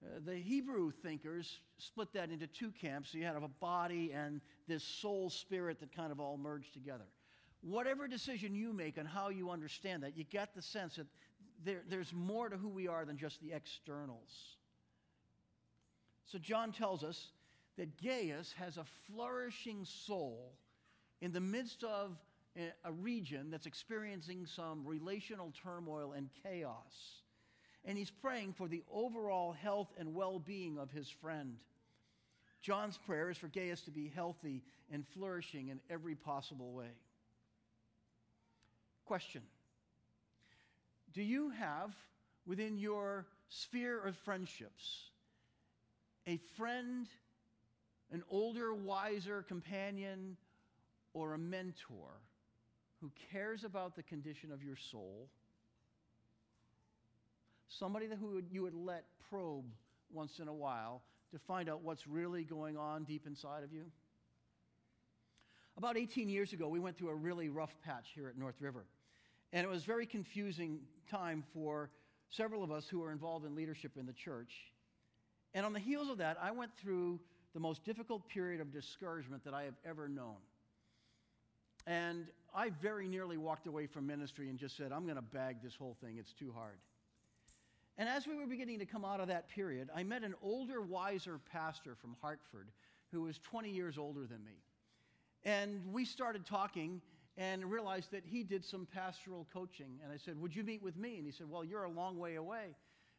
Uh, 0.00 0.20
the 0.24 0.36
Hebrew 0.36 0.92
thinkers 0.92 1.58
split 1.78 2.12
that 2.12 2.30
into 2.30 2.46
two 2.46 2.70
camps. 2.70 3.10
So 3.10 3.18
you 3.18 3.24
had 3.24 3.34
a 3.34 3.48
body 3.48 4.12
and 4.14 4.40
this 4.68 4.84
soul 4.84 5.28
spirit 5.28 5.80
that 5.80 5.92
kind 5.92 6.12
of 6.12 6.20
all 6.20 6.38
merged 6.38 6.72
together. 6.72 7.06
Whatever 7.62 8.06
decision 8.06 8.54
you 8.54 8.72
make 8.72 8.96
on 8.96 9.06
how 9.06 9.30
you 9.30 9.50
understand 9.50 10.04
that, 10.04 10.16
you 10.16 10.22
get 10.22 10.54
the 10.54 10.62
sense 10.62 10.94
that 10.96 11.08
there, 11.64 11.82
there's 11.90 12.12
more 12.14 12.48
to 12.48 12.56
who 12.56 12.68
we 12.68 12.86
are 12.86 13.04
than 13.04 13.18
just 13.18 13.40
the 13.40 13.52
externals. 13.52 14.56
So 16.26 16.38
John 16.38 16.70
tells 16.70 17.02
us 17.02 17.32
that 17.78 18.02
Gaius 18.02 18.52
has 18.58 18.76
a 18.76 18.84
flourishing 19.06 19.84
soul 19.84 20.52
in 21.20 21.32
the 21.32 21.40
midst 21.40 21.84
of 21.84 22.18
a 22.84 22.92
region 22.92 23.50
that's 23.50 23.66
experiencing 23.66 24.46
some 24.46 24.84
relational 24.84 25.52
turmoil 25.62 26.12
and 26.12 26.28
chaos. 26.42 27.22
And 27.84 27.96
he's 27.96 28.10
praying 28.10 28.54
for 28.54 28.66
the 28.66 28.82
overall 28.92 29.52
health 29.52 29.88
and 29.96 30.12
well 30.12 30.40
being 30.40 30.76
of 30.76 30.90
his 30.90 31.08
friend. 31.08 31.56
John's 32.60 32.98
prayer 32.98 33.30
is 33.30 33.38
for 33.38 33.46
Gaius 33.46 33.82
to 33.82 33.92
be 33.92 34.10
healthy 34.12 34.64
and 34.90 35.06
flourishing 35.14 35.68
in 35.68 35.78
every 35.88 36.16
possible 36.16 36.72
way. 36.72 36.90
Question 39.06 39.42
Do 41.14 41.22
you 41.22 41.50
have 41.50 41.94
within 42.44 42.76
your 42.76 43.26
sphere 43.48 44.04
of 44.04 44.16
friendships 44.16 45.10
a 46.26 46.38
friend 46.56 47.06
an 48.12 48.22
older, 48.30 48.74
wiser 48.74 49.42
companion, 49.42 50.36
or 51.12 51.34
a 51.34 51.38
mentor 51.38 52.20
who 53.00 53.10
cares 53.32 53.64
about 53.64 53.96
the 53.96 54.02
condition 54.02 54.50
of 54.52 54.62
your 54.62 54.76
soul, 54.76 55.28
somebody 57.68 58.06
that 58.06 58.18
who 58.18 58.42
you 58.50 58.62
would 58.62 58.74
let 58.74 59.04
probe 59.30 59.66
once 60.12 60.38
in 60.38 60.48
a 60.48 60.54
while 60.54 61.02
to 61.30 61.38
find 61.38 61.68
out 61.68 61.82
what's 61.82 62.06
really 62.06 62.44
going 62.44 62.76
on 62.76 63.04
deep 63.04 63.26
inside 63.26 63.62
of 63.62 63.72
you? 63.72 63.84
About 65.76 65.96
18 65.96 66.28
years 66.28 66.52
ago, 66.52 66.68
we 66.68 66.80
went 66.80 66.96
through 66.96 67.10
a 67.10 67.14
really 67.14 67.48
rough 67.48 67.74
patch 67.84 68.08
here 68.14 68.28
at 68.28 68.36
North 68.36 68.60
River. 68.60 68.84
And 69.52 69.64
it 69.64 69.70
was 69.70 69.82
a 69.84 69.86
very 69.86 70.06
confusing 70.06 70.80
time 71.10 71.44
for 71.54 71.90
several 72.30 72.64
of 72.64 72.72
us 72.72 72.88
who 72.88 73.00
were 73.00 73.12
involved 73.12 73.46
in 73.46 73.54
leadership 73.54 73.92
in 73.96 74.04
the 74.04 74.12
church. 74.12 74.52
And 75.54 75.64
on 75.64 75.72
the 75.72 75.78
heels 75.78 76.08
of 76.08 76.18
that, 76.18 76.36
I 76.42 76.50
went 76.50 76.72
through 76.76 77.20
the 77.54 77.60
most 77.60 77.84
difficult 77.84 78.28
period 78.28 78.60
of 78.60 78.72
discouragement 78.72 79.44
that 79.44 79.54
I 79.54 79.64
have 79.64 79.76
ever 79.84 80.08
known. 80.08 80.36
And 81.86 82.26
I 82.54 82.70
very 82.82 83.08
nearly 83.08 83.38
walked 83.38 83.66
away 83.66 83.86
from 83.86 84.06
ministry 84.06 84.50
and 84.50 84.58
just 84.58 84.76
said, 84.76 84.92
I'm 84.92 85.04
going 85.04 85.16
to 85.16 85.22
bag 85.22 85.56
this 85.62 85.74
whole 85.74 85.96
thing. 86.02 86.16
It's 86.18 86.32
too 86.32 86.52
hard. 86.54 86.78
And 87.96 88.08
as 88.08 88.26
we 88.26 88.36
were 88.36 88.46
beginning 88.46 88.78
to 88.78 88.86
come 88.86 89.04
out 89.04 89.20
of 89.20 89.28
that 89.28 89.48
period, 89.48 89.88
I 89.94 90.04
met 90.04 90.22
an 90.22 90.34
older, 90.42 90.80
wiser 90.80 91.40
pastor 91.50 91.96
from 91.96 92.14
Hartford 92.20 92.68
who 93.10 93.22
was 93.22 93.38
20 93.38 93.70
years 93.70 93.98
older 93.98 94.26
than 94.26 94.44
me. 94.44 94.62
And 95.44 95.80
we 95.92 96.04
started 96.04 96.44
talking 96.46 97.00
and 97.36 97.64
realized 97.64 98.10
that 98.10 98.24
he 98.24 98.42
did 98.42 98.64
some 98.64 98.86
pastoral 98.92 99.46
coaching. 99.52 99.98
And 100.02 100.12
I 100.12 100.16
said, 100.16 100.40
Would 100.40 100.54
you 100.54 100.64
meet 100.64 100.82
with 100.82 100.96
me? 100.96 101.16
And 101.16 101.24
he 101.24 101.32
said, 101.32 101.48
Well, 101.48 101.64
you're 101.64 101.84
a 101.84 101.90
long 101.90 102.18
way 102.18 102.34
away. 102.34 102.74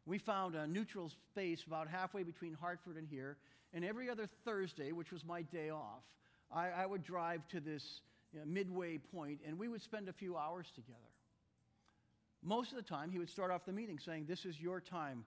We 0.05 0.17
found 0.17 0.55
a 0.55 0.67
neutral 0.67 1.09
space 1.09 1.63
about 1.65 1.87
halfway 1.87 2.23
between 2.23 2.53
Hartford 2.53 2.97
and 2.97 3.07
here. 3.07 3.37
And 3.73 3.85
every 3.85 4.09
other 4.09 4.27
Thursday, 4.45 4.91
which 4.91 5.11
was 5.11 5.23
my 5.23 5.43
day 5.43 5.69
off, 5.69 6.03
I, 6.51 6.69
I 6.69 6.85
would 6.85 7.03
drive 7.03 7.47
to 7.49 7.59
this 7.59 8.01
you 8.33 8.39
know, 8.39 8.45
midway 8.45 8.97
point 8.97 9.39
and 9.45 9.57
we 9.57 9.67
would 9.67 9.81
spend 9.81 10.09
a 10.09 10.13
few 10.13 10.37
hours 10.37 10.67
together. 10.73 10.97
Most 12.41 12.71
of 12.71 12.77
the 12.77 12.83
time, 12.83 13.11
he 13.11 13.19
would 13.19 13.29
start 13.29 13.51
off 13.51 13.65
the 13.65 13.73
meeting 13.73 13.99
saying, 13.99 14.25
This 14.27 14.45
is 14.45 14.59
your 14.59 14.79
time. 14.79 15.25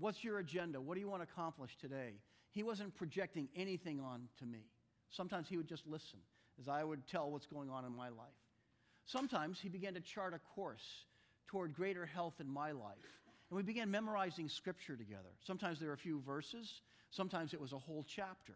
What's 0.00 0.22
your 0.22 0.38
agenda? 0.38 0.80
What 0.80 0.94
do 0.94 1.00
you 1.00 1.08
want 1.08 1.22
to 1.22 1.28
accomplish 1.32 1.76
today? 1.80 2.14
He 2.50 2.62
wasn't 2.62 2.94
projecting 2.94 3.48
anything 3.56 4.00
on 4.00 4.28
to 4.40 4.46
me. 4.46 4.66
Sometimes 5.10 5.48
he 5.48 5.56
would 5.56 5.68
just 5.68 5.86
listen 5.86 6.18
as 6.60 6.68
I 6.68 6.84
would 6.84 7.06
tell 7.06 7.30
what's 7.30 7.46
going 7.46 7.70
on 7.70 7.84
in 7.84 7.94
my 7.94 8.08
life. 8.08 8.28
Sometimes 9.06 9.58
he 9.60 9.68
began 9.68 9.94
to 9.94 10.00
chart 10.00 10.34
a 10.34 10.38
course 10.54 11.04
toward 11.46 11.74
greater 11.74 12.06
health 12.06 12.34
in 12.40 12.48
my 12.48 12.72
life. 12.72 12.96
And 13.50 13.56
we 13.56 13.62
began 13.62 13.90
memorizing 13.90 14.48
scripture 14.48 14.96
together. 14.96 15.28
Sometimes 15.46 15.78
there 15.78 15.88
were 15.88 15.94
a 15.94 15.98
few 15.98 16.20
verses, 16.20 16.80
sometimes 17.12 17.54
it 17.54 17.60
was 17.60 17.72
a 17.72 17.78
whole 17.78 18.04
chapter. 18.08 18.54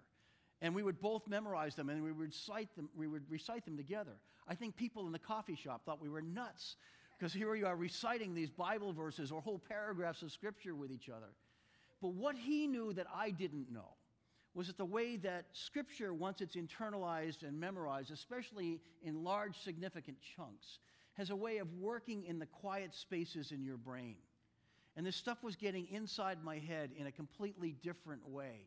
And 0.62 0.74
we 0.74 0.82
would 0.82 1.00
both 1.00 1.28
memorize 1.28 1.74
them 1.74 1.90
and 1.90 2.02
we 2.02 2.10
would 2.10 2.20
recite 2.20 2.74
them, 2.74 2.88
we 2.96 3.06
would 3.06 3.30
recite 3.30 3.64
them 3.64 3.76
together. 3.76 4.16
I 4.48 4.54
think 4.54 4.76
people 4.76 5.06
in 5.06 5.12
the 5.12 5.18
coffee 5.18 5.54
shop 5.54 5.84
thought 5.84 6.02
we 6.02 6.08
were 6.08 6.22
nuts 6.22 6.76
because 7.18 7.32
here 7.32 7.54
you 7.54 7.66
are 7.66 7.76
reciting 7.76 8.34
these 8.34 8.50
Bible 8.50 8.92
verses 8.92 9.30
or 9.30 9.40
whole 9.40 9.58
paragraphs 9.58 10.22
of 10.22 10.32
scripture 10.32 10.74
with 10.74 10.90
each 10.90 11.08
other. 11.08 11.28
But 12.00 12.14
what 12.14 12.36
he 12.36 12.66
knew 12.66 12.92
that 12.94 13.06
I 13.14 13.30
didn't 13.30 13.70
know 13.70 13.94
was 14.54 14.68
that 14.68 14.78
the 14.78 14.84
way 14.84 15.16
that 15.18 15.44
scripture, 15.52 16.14
once 16.14 16.40
it's 16.40 16.56
internalized 16.56 17.42
and 17.42 17.60
memorized, 17.60 18.10
especially 18.10 18.80
in 19.02 19.22
large, 19.22 19.58
significant 19.58 20.16
chunks, 20.36 20.78
has 21.14 21.28
a 21.28 21.36
way 21.36 21.58
of 21.58 21.72
working 21.74 22.24
in 22.24 22.38
the 22.38 22.46
quiet 22.46 22.94
spaces 22.94 23.52
in 23.52 23.62
your 23.62 23.76
brain. 23.76 24.16
And 24.96 25.04
this 25.04 25.16
stuff 25.16 25.42
was 25.42 25.56
getting 25.56 25.86
inside 25.88 26.38
my 26.42 26.58
head 26.58 26.90
in 26.96 27.06
a 27.06 27.12
completely 27.12 27.76
different 27.82 28.26
way. 28.28 28.62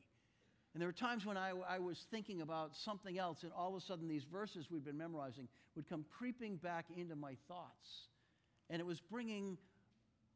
And 0.73 0.81
there 0.81 0.87
were 0.87 0.93
times 0.93 1.25
when 1.25 1.37
I, 1.37 1.53
I, 1.67 1.79
was 1.79 2.05
thinking 2.11 2.41
about 2.41 2.75
something 2.75 3.17
else, 3.17 3.41
and 3.41 3.51
all 3.51 3.75
of 3.75 3.81
a 3.81 3.85
sudden 3.85 4.07
these 4.07 4.23
verses 4.23 4.67
we've 4.69 4.85
been 4.85 4.97
memorizing 4.97 5.47
would 5.75 5.89
come 5.89 6.05
creeping 6.15 6.57
back 6.57 6.85
into 6.95 7.15
my 7.15 7.35
thoughts. 7.47 8.07
And 8.69 8.79
it 8.79 8.85
was 8.85 9.01
bringing 9.01 9.57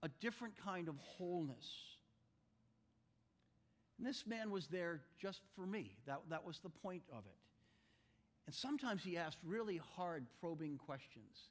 a 0.02 0.10
different 0.20 0.56
kind 0.64 0.90
of 0.90 0.96
wholeness. 0.98 1.68
And 4.00 4.08
this 4.08 4.26
man 4.26 4.50
was 4.50 4.66
there 4.68 5.02
just 5.22 5.42
for 5.56 5.68
me. 5.68 5.96
That, 6.08 6.22
that 6.32 6.44
was 6.44 6.60
the 6.60 6.70
point 6.70 7.04
of 7.12 7.26
it. 7.28 7.38
And 8.48 8.56
sometimes 8.56 9.04
he 9.04 9.18
asked 9.18 9.38
really 9.46 9.80
hard, 9.96 10.26
probing 10.42 10.78
questions. 10.78 11.50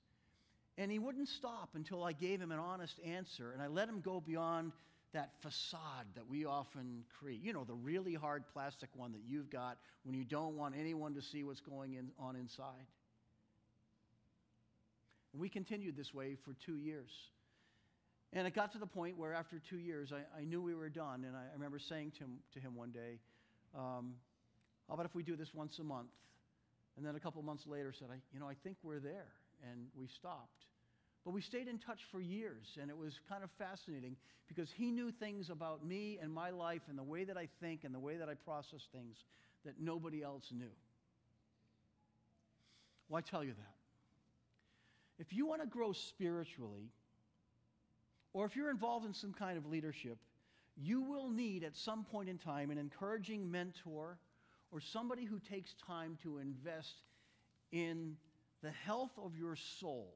And 0.79 0.91
he 0.91 0.99
wouldn't 0.99 1.29
stop 1.29 1.71
until 1.75 2.02
I 2.02 2.12
gave 2.12 2.41
him 2.41 2.50
an 2.50 2.59
honest 2.59 2.99
answer 3.05 3.52
and 3.52 3.61
I 3.61 3.67
let 3.67 3.88
him 3.88 4.00
go 4.00 4.21
beyond 4.21 4.73
that 5.12 5.31
facade 5.43 6.07
that 6.14 6.26
we 6.26 6.47
often 6.47 7.05
create. 7.19 7.43
You 7.43 7.52
know, 7.52 7.64
the 7.64 7.75
really 7.75 8.14
hard 8.14 8.45
plastic 8.52 8.88
one 8.95 9.12
that 9.12 9.21
you've 9.26 9.50
got 9.50 9.76
when 10.05 10.14
you 10.14 10.25
don't 10.25 10.57
want 10.57 10.75
anyone 10.79 11.14
to 11.14 11.23
see 11.23 11.45
what's 11.45 11.61
going 11.61 11.95
in, 11.95 12.11
on 12.19 12.35
inside. 12.37 12.87
And 15.33 15.41
we 15.41 15.49
continued 15.49 15.97
this 15.97 16.14
way 16.14 16.37
for 16.45 16.55
two 16.64 16.76
years. 16.76 17.11
And 18.33 18.47
it 18.47 18.55
got 18.55 18.73
to 18.73 18.79
the 18.79 18.87
point 18.87 19.19
where 19.19 19.35
after 19.35 19.59
two 19.59 19.79
years, 19.79 20.12
I, 20.12 20.41
I 20.41 20.45
knew 20.45 20.62
we 20.62 20.75
were 20.75 20.88
done. 20.88 21.25
And 21.26 21.37
I, 21.37 21.41
I 21.41 21.52
remember 21.55 21.79
saying 21.79 22.12
to 22.12 22.25
him, 22.25 22.38
to 22.55 22.61
him 22.61 22.75
one 22.75 22.91
day, 22.91 23.19
um, 23.75 24.14
How 24.88 24.95
about 24.95 25.05
if 25.05 25.14
we 25.14 25.23
do 25.23 25.37
this 25.37 25.52
once 25.52 25.79
a 25.79 25.85
month? 25.85 26.09
And 26.97 27.05
then 27.05 27.14
a 27.14 27.21
couple 27.21 27.43
months 27.43 27.67
later 27.67 27.93
said, 27.93 28.09
I, 28.11 28.17
You 28.33 28.41
know, 28.41 28.49
I 28.49 28.55
think 28.62 28.79
we're 28.83 29.00
there. 29.00 29.29
And 29.71 29.87
we 29.95 30.07
stopped. 30.07 30.64
But 31.25 31.33
we 31.33 31.40
stayed 31.40 31.69
in 31.69 31.78
touch 31.78 32.00
for 32.11 32.21
years, 32.21 32.76
and 32.81 32.90
it 32.90 32.97
was 32.97 33.21
kind 33.28 33.45
of 33.45 33.50
fascinating 33.52 34.16
because 34.49 34.71
he 34.73 34.90
knew 34.90 35.12
things 35.12 35.50
about 35.50 35.87
me 35.87 36.19
and 36.21 36.33
my 36.33 36.50
life 36.50 36.83
and 36.88 36.99
the 36.99 37.02
way 37.02 37.25
that 37.25 37.37
I 37.37 37.49
think 37.61 37.85
and 37.85 37.95
the 37.95 38.00
way 38.00 38.16
that 38.16 38.28
I 38.28 38.35
process 38.35 38.88
things 38.92 39.16
that 39.64 39.75
nobody 39.81 40.23
else 40.23 40.50
knew. 40.50 40.73
Why 43.09 43.21
tell 43.21 43.45
you 43.45 43.52
that? 43.52 43.75
If 45.19 45.33
you 45.33 45.47
want 45.47 45.61
to 45.61 45.69
grow 45.69 45.92
spiritually, 45.92 46.90
or 48.33 48.47
if 48.47 48.57
you're 48.57 48.71
involved 48.71 49.07
in 49.07 49.14
some 49.14 49.33
kind 49.33 49.57
of 49.57 49.66
leadership, 49.66 50.19
you 50.76 51.02
will 51.02 51.28
need 51.28 51.62
at 51.62 51.76
some 51.76 52.04
point 52.04 52.28
in 52.28 52.38
time 52.38 52.71
an 52.71 52.78
encouraging 52.78 53.50
mentor 53.50 54.19
or 54.73 54.81
somebody 54.81 55.25
who 55.25 55.38
takes 55.38 55.75
time 55.87 56.16
to 56.23 56.38
invest 56.38 57.02
in 57.71 58.16
the 58.62 58.71
health 58.71 59.12
of 59.23 59.37
your 59.37 59.57
soul, 59.57 60.14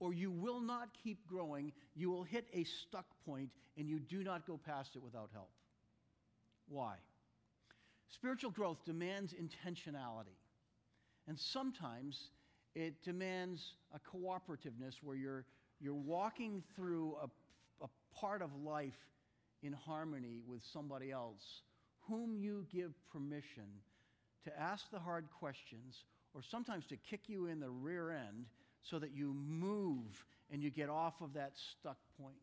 or 0.00 0.12
you 0.12 0.30
will 0.30 0.60
not 0.60 0.88
keep 1.04 1.26
growing. 1.26 1.72
You 1.94 2.10
will 2.10 2.24
hit 2.24 2.46
a 2.52 2.64
stuck 2.64 3.06
point 3.24 3.50
and 3.76 3.88
you 3.88 4.00
do 4.00 4.24
not 4.24 4.46
go 4.46 4.58
past 4.64 4.96
it 4.96 5.02
without 5.02 5.30
help. 5.32 5.50
Why? 6.68 6.94
Spiritual 8.08 8.50
growth 8.50 8.84
demands 8.84 9.34
intentionality. 9.34 10.36
And 11.28 11.38
sometimes 11.38 12.30
it 12.74 13.02
demands 13.04 13.74
a 13.94 14.00
cooperativeness 14.00 14.94
where 15.02 15.16
you're, 15.16 15.44
you're 15.80 15.94
walking 15.94 16.62
through 16.74 17.16
a, 17.22 17.84
a 17.84 17.88
part 18.18 18.42
of 18.42 18.50
life 18.56 18.98
in 19.62 19.72
harmony 19.72 20.40
with 20.46 20.62
somebody 20.64 21.12
else 21.12 21.62
whom 22.08 22.34
you 22.34 22.66
give 22.72 22.92
permission 23.12 23.66
to 24.44 24.60
ask 24.60 24.90
the 24.90 24.98
hard 24.98 25.26
questions 25.38 26.04
or 26.34 26.42
sometimes 26.42 26.86
to 26.86 26.96
kick 26.96 27.28
you 27.28 27.46
in 27.46 27.60
the 27.60 27.68
rear 27.68 28.10
end 28.10 28.46
so 28.82 28.98
that 28.98 29.12
you 29.14 29.34
move 29.34 30.24
and 30.50 30.62
you 30.62 30.70
get 30.70 30.88
off 30.88 31.14
of 31.20 31.34
that 31.34 31.52
stuck 31.54 31.98
point. 32.20 32.36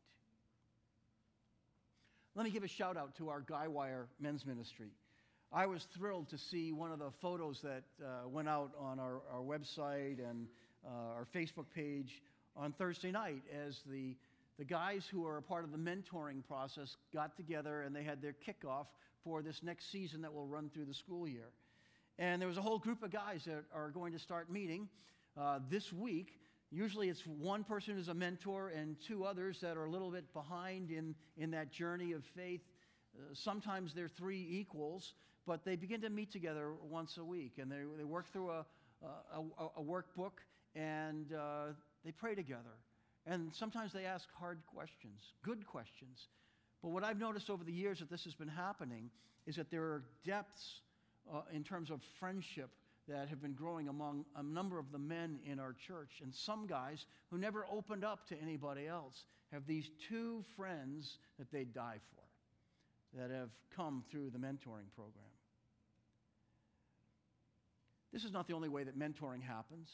Let 2.36 2.46
me 2.46 2.52
give 2.52 2.64
a 2.64 2.68
shout 2.68 2.98
out 2.98 3.16
to 3.18 3.30
our 3.30 3.42
Guywire 3.42 4.06
men's 4.20 4.46
ministry. 4.46 4.92
I 5.52 5.66
was 5.66 5.88
thrilled 5.98 6.30
to 6.30 6.38
see 6.38 6.72
one 6.72 6.92
of 6.92 7.00
the 7.00 7.12
photos 7.22 7.60
that 7.62 7.84
uh, 8.04 8.28
went 8.28 8.48
out 8.48 8.72
on 8.80 9.00
our, 9.00 9.22
our 9.34 9.42
website 9.42 10.20
and 10.20 10.48
uh, 10.86 11.16
our 11.16 11.28
Facebook 11.36 11.66
page 11.74 12.22
on 12.56 12.72
Thursday 12.74 13.12
night 13.12 13.42
as 13.66 13.80
the, 13.90 14.16
the 14.60 14.64
guys 14.64 15.06
who 15.12 15.26
are 15.26 15.38
a 15.38 15.42
part 15.42 15.64
of 15.64 15.72
the 15.72 15.78
mentoring 15.78 16.46
process 16.48 16.96
got 17.14 17.36
together 17.36 17.82
and 17.82 17.96
they 17.96 18.04
had 18.04 18.22
their 18.22 18.36
kickoff 18.48 18.86
for 19.24 19.42
this 19.42 19.62
next 19.64 19.92
season 19.92 20.22
that 20.22 20.34
will 20.34 20.46
run 20.46 20.70
through 20.70 20.86
the 20.86 20.94
school 20.94 21.28
year. 21.28 21.50
And 22.20 22.42
there 22.42 22.50
was 22.50 22.58
a 22.58 22.62
whole 22.62 22.80
group 22.80 23.02
of 23.02 23.12
guys 23.12 23.46
that 23.46 23.64
are 23.74 23.92
going 23.92 24.12
to 24.12 24.20
start 24.20 24.52
meeting 24.52 24.90
uh, 25.40 25.60
this 25.72 25.94
week. 25.94 26.34
Usually 26.70 27.08
it's 27.08 27.26
one 27.26 27.64
person 27.64 27.96
who's 27.96 28.10
a 28.10 28.14
mentor 28.14 28.74
and 28.76 28.98
two 29.08 29.24
others 29.24 29.60
that 29.62 29.78
are 29.78 29.86
a 29.86 29.90
little 29.90 30.12
bit 30.12 30.32
behind 30.34 30.92
in, 30.92 31.16
in 31.38 31.52
that 31.52 31.72
journey 31.72 32.12
of 32.12 32.24
faith. 32.36 32.60
Uh, 33.16 33.34
sometimes 33.34 33.94
they're 33.94 34.10
three 34.10 34.46
equals, 34.52 35.14
but 35.48 35.64
they 35.64 35.78
begin 35.78 36.02
to 36.02 36.10
meet 36.10 36.30
together 36.30 36.74
once 36.84 37.18
a 37.18 37.24
week 37.24 37.54
and 37.58 37.72
they, 37.72 37.84
they 37.98 38.04
work 38.04 38.30
through 38.34 38.50
a, 38.50 38.66
a, 39.34 39.42
a 39.78 39.82
workbook 39.82 40.44
and 40.76 41.32
uh, 41.32 41.68
they 42.04 42.12
pray 42.12 42.36
together. 42.36 42.76
And 43.28 43.50
sometimes 43.56 43.94
they 43.94 44.04
ask 44.04 44.28
hard 44.38 44.60
questions, 44.68 45.22
good 45.42 45.66
questions. 45.66 46.28
But 46.82 46.90
what 46.90 47.06
I've 47.06 47.20
noticed 47.20 47.50
over 47.50 47.64
the 47.64 47.72
years 47.72 48.00
that 48.00 48.10
this 48.10 48.26
has 48.26 48.34
been 48.34 48.50
happening 48.50 49.10
is 49.48 49.56
that 49.56 49.72
there 49.72 49.84
are 49.84 50.04
depths 50.26 50.82
uh, 51.34 51.42
in 51.54 51.64
terms 51.64 51.92
of 51.92 52.02
friendship 52.20 52.70
that 53.08 53.28
have 53.28 53.42
been 53.42 53.54
growing 53.54 53.88
among 53.88 54.24
a 54.36 54.44
number 54.44 54.78
of 54.78 54.92
the 54.92 55.00
men 55.00 55.40
in 55.46 55.60
our 55.60 55.74
church. 55.74 56.22
And 56.22 56.34
some 56.34 56.68
guys 56.68 57.06
who 57.32 57.38
never 57.38 57.66
opened 57.72 58.04
up 58.04 58.28
to 58.28 58.36
anybody 58.42 58.88
else 58.88 59.26
have 59.52 59.66
these 59.66 59.90
two 60.08 60.44
friends 60.56 61.18
that 61.40 61.52
they 61.52 61.64
die 61.64 61.98
for 62.14 63.20
that 63.20 63.32
have 63.32 63.50
come 63.76 64.04
through 64.12 64.30
the 64.30 64.38
mentoring 64.38 64.90
program. 64.96 65.26
This 68.14 68.24
is 68.24 68.32
not 68.32 68.48
the 68.48 68.54
only 68.54 68.70
way 68.70 68.84
that 68.84 68.98
mentoring 68.98 69.42
happens, 69.42 69.90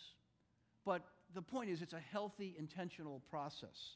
but 0.86 1.02
the 1.34 1.41
point 1.41 1.69
is 1.69 1.82
it's 1.82 1.93
a 1.93 2.00
healthy, 2.00 2.56
intentional 2.58 3.21
process. 3.30 3.95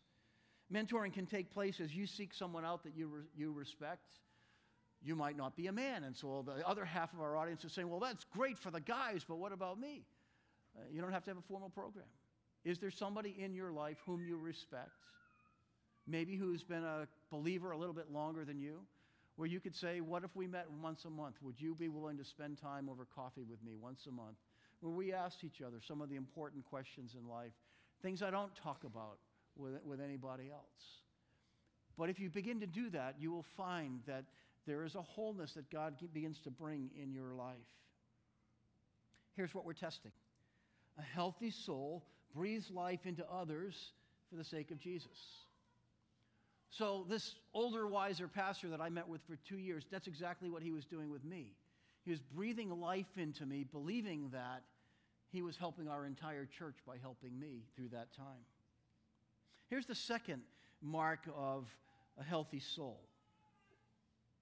Mentoring 0.73 1.13
can 1.13 1.25
take 1.25 1.51
place 1.51 1.79
as 1.79 1.93
you 1.93 2.05
seek 2.05 2.33
someone 2.33 2.63
out 2.63 2.83
that 2.83 2.95
you, 2.95 3.07
re- 3.07 3.23
you 3.35 3.51
respect. 3.51 4.07
You 5.01 5.15
might 5.15 5.37
not 5.37 5.55
be 5.55 5.67
a 5.67 5.71
man, 5.71 6.03
and 6.03 6.15
so 6.15 6.43
the 6.45 6.67
other 6.67 6.83
half 6.83 7.13
of 7.13 7.21
our 7.21 7.37
audience 7.37 7.63
is 7.63 7.71
saying, 7.71 7.89
Well, 7.89 7.99
that's 7.99 8.25
great 8.25 8.57
for 8.57 8.71
the 8.71 8.81
guys, 8.81 9.23
but 9.27 9.37
what 9.37 9.51
about 9.51 9.79
me? 9.79 10.03
Uh, 10.75 10.81
you 10.91 11.01
don't 11.01 11.11
have 11.11 11.23
to 11.23 11.29
have 11.29 11.37
a 11.37 11.47
formal 11.47 11.69
program. 11.69 12.05
Is 12.65 12.79
there 12.79 12.91
somebody 12.91 13.35
in 13.39 13.53
your 13.53 13.71
life 13.71 13.97
whom 14.05 14.25
you 14.25 14.37
respect? 14.37 14.91
Maybe 16.05 16.35
who's 16.35 16.63
been 16.63 16.83
a 16.83 17.07
believer 17.31 17.71
a 17.71 17.77
little 17.77 17.93
bit 17.93 18.11
longer 18.11 18.43
than 18.43 18.59
you? 18.59 18.81
where 19.39 19.47
you 19.47 19.61
could 19.61 19.73
say, 19.73 20.01
What 20.01 20.25
if 20.25 20.35
we 20.35 20.47
met 20.47 20.65
once 20.83 21.05
a 21.05 21.09
month? 21.09 21.35
Would 21.41 21.61
you 21.61 21.73
be 21.73 21.87
willing 21.87 22.17
to 22.17 22.25
spend 22.25 22.57
time 22.59 22.89
over 22.89 23.05
coffee 23.05 23.45
with 23.49 23.63
me 23.63 23.77
once 23.81 24.05
a 24.05 24.11
month? 24.11 24.35
Where 24.81 24.91
we 24.91 25.13
ask 25.13 25.45
each 25.45 25.61
other 25.65 25.77
some 25.79 26.01
of 26.01 26.09
the 26.09 26.17
important 26.17 26.65
questions 26.65 27.15
in 27.17 27.25
life, 27.25 27.53
things 28.01 28.21
I 28.21 28.31
don't 28.31 28.53
talk 28.53 28.83
about 28.83 29.19
with, 29.55 29.75
with 29.85 30.01
anybody 30.01 30.49
else. 30.51 31.03
But 31.97 32.09
if 32.09 32.19
you 32.19 32.29
begin 32.29 32.59
to 32.59 32.67
do 32.67 32.89
that, 32.89 33.15
you 33.17 33.31
will 33.31 33.45
find 33.55 34.01
that 34.07 34.25
there 34.67 34.83
is 34.83 34.95
a 34.95 35.01
wholeness 35.01 35.53
that 35.53 35.69
God 35.69 35.95
begins 36.13 36.39
to 36.41 36.51
bring 36.51 36.89
in 37.01 37.13
your 37.13 37.33
life. 37.33 37.55
Here's 39.35 39.53
what 39.53 39.65
we're 39.65 39.73
testing 39.73 40.11
a 40.97 41.01
healthy 41.01 41.51
soul 41.51 42.05
breathes 42.35 42.69
life 42.69 43.05
into 43.05 43.25
others 43.31 43.93
for 44.29 44.35
the 44.35 44.43
sake 44.43 44.71
of 44.71 44.79
Jesus. 44.79 45.17
So, 46.69 47.05
this 47.09 47.35
older, 47.53 47.87
wiser 47.87 48.27
pastor 48.27 48.67
that 48.69 48.81
I 48.81 48.89
met 48.89 49.07
with 49.07 49.21
for 49.25 49.37
two 49.37 49.57
years, 49.57 49.85
that's 49.91 50.07
exactly 50.07 50.49
what 50.49 50.61
he 50.61 50.71
was 50.71 50.85
doing 50.85 51.09
with 51.09 51.23
me. 51.23 51.55
He 52.05 52.11
was 52.11 52.19
breathing 52.19 52.69
life 52.69 53.17
into 53.17 53.45
me, 53.45 53.65
believing 53.71 54.29
that 54.31 54.63
he 55.31 55.41
was 55.41 55.57
helping 55.57 55.87
our 55.87 56.05
entire 56.05 56.45
church 56.45 56.77
by 56.85 56.97
helping 57.01 57.39
me 57.39 57.63
through 57.75 57.89
that 57.89 58.13
time. 58.15 58.45
Here's 59.69 59.85
the 59.85 59.95
second 59.95 60.41
mark 60.81 61.21
of 61.35 61.67
a 62.19 62.23
healthy 62.23 62.59
soul 62.59 63.01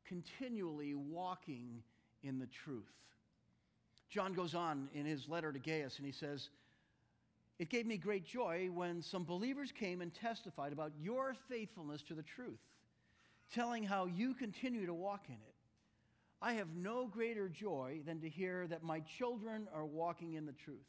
continually 0.07 0.93
walking 0.93 1.83
in 2.23 2.39
the 2.39 2.47
truth. 2.47 2.85
John 4.09 4.33
goes 4.33 4.55
on 4.55 4.89
in 4.93 5.05
his 5.05 5.27
letter 5.27 5.51
to 5.51 5.59
Gaius 5.59 5.97
and 5.97 6.05
he 6.05 6.11
says, 6.11 6.49
it 7.59 7.69
gave 7.69 7.87
me 7.87 7.97
great 7.97 8.25
joy 8.25 8.69
when 8.71 9.01
some 9.01 9.23
believers 9.23 9.71
came 9.71 10.01
and 10.01 10.13
testified 10.13 10.73
about 10.73 10.91
your 11.01 11.35
faithfulness 11.49 12.03
to 12.03 12.13
the 12.13 12.23
truth, 12.23 12.59
telling 13.51 13.83
how 13.83 14.05
you 14.05 14.35
continue 14.35 14.85
to 14.85 14.93
walk 14.93 15.23
in 15.27 15.33
it. 15.33 15.55
I 16.39 16.53
have 16.53 16.75
no 16.75 17.07
greater 17.07 17.49
joy 17.49 18.01
than 18.05 18.21
to 18.21 18.29
hear 18.29 18.67
that 18.67 18.83
my 18.83 18.99
children 18.99 19.67
are 19.73 19.85
walking 19.85 20.33
in 20.33 20.45
the 20.45 20.51
truth. 20.51 20.85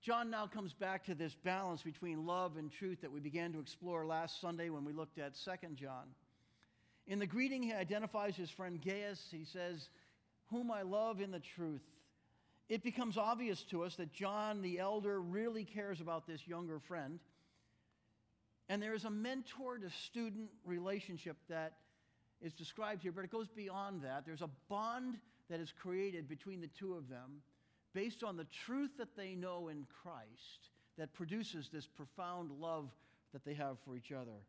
John 0.00 0.28
now 0.28 0.48
comes 0.48 0.72
back 0.72 1.04
to 1.04 1.14
this 1.14 1.36
balance 1.36 1.82
between 1.82 2.26
love 2.26 2.56
and 2.56 2.72
truth 2.72 3.02
that 3.02 3.12
we 3.12 3.20
began 3.20 3.52
to 3.52 3.60
explore 3.60 4.04
last 4.04 4.40
Sunday 4.40 4.68
when 4.68 4.84
we 4.84 4.92
looked 4.92 5.20
at 5.20 5.34
2 5.36 5.50
John. 5.76 6.08
In 7.06 7.18
the 7.18 7.26
greeting, 7.26 7.62
he 7.62 7.72
identifies 7.72 8.36
his 8.36 8.50
friend 8.50 8.80
Gaius. 8.80 9.20
He 9.30 9.44
says, 9.44 9.88
Whom 10.50 10.70
I 10.70 10.82
love 10.82 11.20
in 11.20 11.30
the 11.30 11.40
truth. 11.40 11.82
it 12.68 12.82
becomes 12.82 13.18
obvious 13.18 13.62
to 13.64 13.82
us 13.82 13.96
that 13.96 14.12
John 14.12 14.62
the 14.62 14.78
elder 14.78 15.20
really 15.20 15.64
cares 15.64 16.00
about 16.00 16.26
this 16.26 16.46
younger 16.46 16.78
friend. 16.78 17.18
And 18.68 18.82
there 18.82 18.94
is 18.94 19.04
a 19.04 19.10
mentor 19.10 19.78
to 19.78 19.90
student 20.06 20.48
relationship 20.64 21.36
that 21.48 21.74
is 22.40 22.52
described 22.54 23.02
here, 23.02 23.12
but 23.12 23.24
it 23.24 23.30
goes 23.30 23.48
beyond 23.48 24.02
that. 24.02 24.24
There's 24.24 24.42
a 24.42 24.50
bond 24.68 25.18
that 25.50 25.60
is 25.60 25.72
created 25.82 26.28
between 26.28 26.60
the 26.60 26.70
two 26.78 26.94
of 26.94 27.08
them 27.08 27.42
based 27.92 28.22
on 28.22 28.36
the 28.36 28.46
truth 28.64 28.90
that 28.98 29.16
they 29.16 29.34
know 29.34 29.68
in 29.68 29.86
Christ 30.02 30.70
that 30.96 31.12
produces 31.12 31.68
this 31.72 31.86
profound 31.86 32.50
love 32.50 32.88
that 33.32 33.44
they 33.44 33.54
have 33.54 33.76
for 33.84 33.96
each 33.96 34.12
other. 34.12 34.46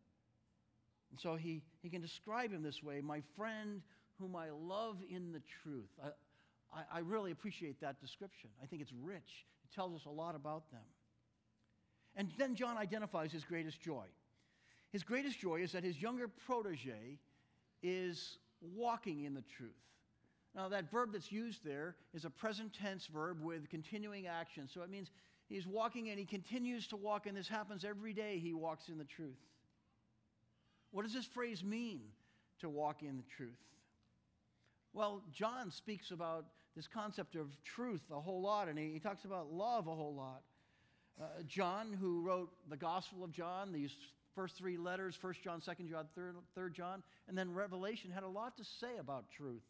And 1.13 1.19
so 1.19 1.35
he, 1.35 1.61
he 1.83 1.89
can 1.89 2.01
describe 2.01 2.51
him 2.51 2.63
this 2.63 2.81
way 2.81 2.99
my 2.99 3.21
friend 3.37 3.83
whom 4.19 4.35
I 4.35 4.49
love 4.49 4.97
in 5.07 5.31
the 5.31 5.41
truth. 5.61 5.91
I, 6.03 6.07
I, 6.75 6.97
I 6.97 6.99
really 7.01 7.29
appreciate 7.29 7.79
that 7.81 8.01
description. 8.01 8.49
I 8.63 8.65
think 8.65 8.81
it's 8.81 8.91
rich, 9.03 9.45
it 9.63 9.75
tells 9.75 9.93
us 9.93 10.07
a 10.07 10.09
lot 10.09 10.33
about 10.33 10.71
them. 10.71 10.81
And 12.15 12.29
then 12.39 12.55
John 12.55 12.77
identifies 12.77 13.31
his 13.31 13.43
greatest 13.43 13.79
joy. 13.79 14.05
His 14.91 15.03
greatest 15.03 15.39
joy 15.39 15.61
is 15.61 15.71
that 15.73 15.83
his 15.83 16.01
younger 16.01 16.27
protege 16.27 17.19
is 17.83 18.39
walking 18.75 19.25
in 19.25 19.35
the 19.35 19.43
truth. 19.55 19.71
Now, 20.55 20.67
that 20.69 20.89
verb 20.89 21.11
that's 21.13 21.31
used 21.31 21.63
there 21.63 21.95
is 22.15 22.25
a 22.25 22.29
present 22.31 22.73
tense 22.73 23.05
verb 23.05 23.37
with 23.39 23.69
continuing 23.69 24.25
action. 24.25 24.67
So 24.67 24.81
it 24.81 24.89
means 24.89 25.11
he's 25.47 25.67
walking 25.67 26.09
and 26.09 26.17
he 26.17 26.25
continues 26.25 26.87
to 26.87 26.95
walk, 26.95 27.27
and 27.27 27.37
this 27.37 27.47
happens 27.47 27.85
every 27.85 28.13
day. 28.13 28.39
He 28.39 28.55
walks 28.55 28.89
in 28.89 28.97
the 28.97 29.03
truth. 29.03 29.37
What 30.93 31.03
does 31.03 31.13
this 31.13 31.25
phrase 31.25 31.63
mean, 31.63 32.01
to 32.59 32.69
walk 32.69 33.01
in 33.01 33.17
the 33.17 33.23
truth? 33.35 33.49
Well, 34.93 35.23
John 35.33 35.71
speaks 35.71 36.11
about 36.11 36.45
this 36.75 36.87
concept 36.87 37.35
of 37.35 37.47
truth 37.63 38.03
a 38.11 38.21
whole 38.21 38.41
lot, 38.41 38.69
and 38.69 38.77
he, 38.77 38.91
he 38.93 38.99
talks 38.99 39.25
about 39.25 39.51
love 39.51 39.87
a 39.87 39.95
whole 39.95 40.13
lot. 40.13 40.43
Uh, 41.19 41.25
John, 41.47 41.97
who 41.99 42.21
wrote 42.21 42.51
the 42.69 42.77
Gospel 42.77 43.23
of 43.23 43.31
John, 43.31 43.71
these 43.71 43.91
first 44.35 44.55
three 44.55 44.77
letters, 44.77 45.17
1 45.19 45.33
John, 45.43 45.61
2 45.61 45.71
John, 45.89 46.05
3rd, 46.15 46.33
3rd 46.55 46.73
John, 46.73 47.03
and 47.27 47.35
then 47.35 47.51
Revelation, 47.51 48.11
had 48.11 48.23
a 48.23 48.27
lot 48.27 48.55
to 48.57 48.63
say 48.63 48.97
about 48.99 49.31
truth. 49.31 49.63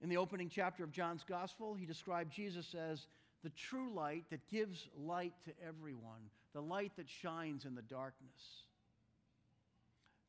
In 0.00 0.08
the 0.08 0.18
opening 0.18 0.48
chapter 0.48 0.84
of 0.84 0.92
John's 0.92 1.24
Gospel, 1.28 1.74
he 1.74 1.84
described 1.84 2.32
Jesus 2.32 2.76
as 2.76 3.08
the 3.42 3.50
true 3.50 3.92
light 3.92 4.24
that 4.30 4.48
gives 4.48 4.86
light 4.96 5.34
to 5.46 5.52
everyone, 5.66 6.30
the 6.52 6.62
light 6.62 6.92
that 6.96 7.08
shines 7.08 7.64
in 7.64 7.74
the 7.74 7.82
darkness. 7.82 8.67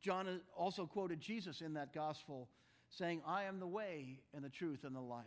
John 0.02 0.42
also 0.56 0.86
quoted 0.86 1.20
Jesus 1.20 1.62
in 1.62 1.74
that 1.74 1.94
Gospel 1.94 2.50
saying, 2.90 3.22
I 3.26 3.44
am 3.44 3.60
the 3.60 3.68
way 3.68 4.20
and 4.34 4.44
the 4.44 4.50
truth 4.50 4.84
and 4.84 4.96
the 4.96 5.02
life. 5.02 5.26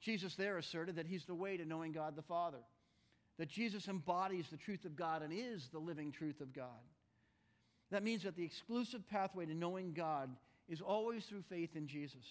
Jesus 0.00 0.34
there 0.34 0.56
asserted 0.56 0.96
that 0.96 1.06
he's 1.06 1.24
the 1.24 1.34
way 1.34 1.56
to 1.56 1.64
knowing 1.64 1.92
God 1.92 2.16
the 2.16 2.22
Father, 2.22 2.60
that 3.38 3.48
Jesus 3.48 3.88
embodies 3.88 4.48
the 4.48 4.56
truth 4.56 4.84
of 4.84 4.96
God 4.96 5.22
and 5.22 5.32
is 5.32 5.68
the 5.68 5.78
living 5.78 6.10
truth 6.10 6.40
of 6.40 6.54
God. 6.54 6.64
That 7.90 8.02
means 8.02 8.22
that 8.22 8.36
the 8.36 8.44
exclusive 8.44 9.08
pathway 9.08 9.46
to 9.46 9.54
knowing 9.54 9.92
God 9.92 10.30
is 10.68 10.80
always 10.80 11.24
through 11.24 11.42
faith 11.42 11.74
in 11.74 11.86
Jesus. 11.86 12.24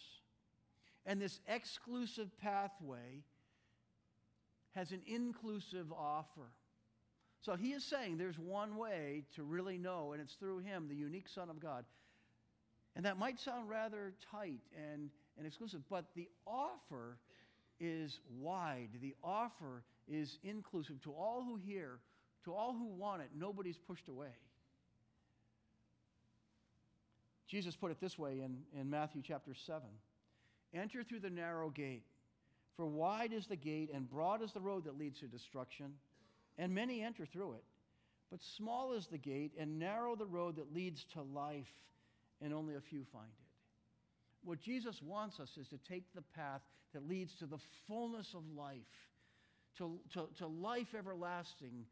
And 1.05 1.21
this 1.21 1.41
exclusive 1.47 2.29
pathway 2.41 3.23
has 4.71 4.91
an 4.91 5.01
inclusive 5.05 5.91
offer. 5.91 6.51
So 7.41 7.55
he 7.55 7.71
is 7.71 7.83
saying 7.83 8.17
there's 8.17 8.37
one 8.37 8.75
way 8.75 9.23
to 9.35 9.43
really 9.43 9.77
know, 9.77 10.11
and 10.11 10.21
it's 10.21 10.33
through 10.33 10.59
him, 10.59 10.87
the 10.89 10.95
unique 10.95 11.29
Son 11.29 11.49
of 11.49 11.59
God. 11.59 11.85
And 12.95 13.05
that 13.05 13.17
might 13.17 13.39
sound 13.39 13.69
rather 13.69 14.13
tight 14.31 14.59
and, 14.75 15.09
and 15.37 15.47
exclusive, 15.47 15.81
but 15.89 16.05
the 16.15 16.27
offer 16.45 17.17
is 17.79 18.19
wide. 18.39 18.89
The 19.01 19.15
offer 19.23 19.83
is 20.07 20.37
inclusive 20.43 21.01
to 21.03 21.11
all 21.11 21.43
who 21.43 21.55
hear, 21.55 21.99
to 22.43 22.53
all 22.53 22.73
who 22.73 22.87
want 22.87 23.21
it. 23.21 23.29
Nobody's 23.37 23.77
pushed 23.77 24.09
away. 24.09 24.35
Jesus 27.47 27.75
put 27.75 27.89
it 27.89 27.99
this 27.99 28.19
way 28.19 28.41
in, 28.41 28.57
in 28.79 28.89
Matthew 28.89 29.21
chapter 29.25 29.53
7 29.53 29.81
Enter 30.71 31.03
through 31.03 31.21
the 31.21 31.31
narrow 31.31 31.71
gate, 31.71 32.03
for 32.75 32.85
wide 32.85 33.33
is 33.33 33.47
the 33.47 33.55
gate 33.55 33.89
and 33.91 34.07
broad 34.07 34.43
is 34.43 34.51
the 34.51 34.59
road 34.59 34.83
that 34.83 34.99
leads 34.99 35.19
to 35.19 35.25
destruction, 35.25 35.93
and 36.59 36.75
many 36.75 37.01
enter 37.01 37.25
through 37.25 37.53
it. 37.53 37.63
But 38.29 38.41
small 38.57 38.93
is 38.93 39.07
the 39.07 39.17
gate 39.17 39.53
and 39.57 39.79
narrow 39.79 40.15
the 40.15 40.25
road 40.25 40.57
that 40.57 40.73
leads 40.73 41.03
to 41.13 41.21
life 41.23 41.65
and 42.41 42.53
only 42.53 42.75
a 42.75 42.81
few 42.81 43.03
find 43.11 43.25
it. 43.25 44.47
What 44.47 44.61
Jesus 44.61 45.01
wants 45.01 45.39
us 45.39 45.49
is 45.59 45.67
to 45.69 45.79
take 45.89 46.13
the 46.13 46.21
path 46.21 46.61
that 46.93 47.07
leads 47.07 47.33
to 47.39 47.45
the 47.45 47.57
fullness 47.87 48.27
of 48.35 48.43
life, 48.55 48.77
to, 49.77 49.99
to, 50.13 50.27
to 50.37 50.47
life 50.47 50.87
everlasting, 50.97 51.85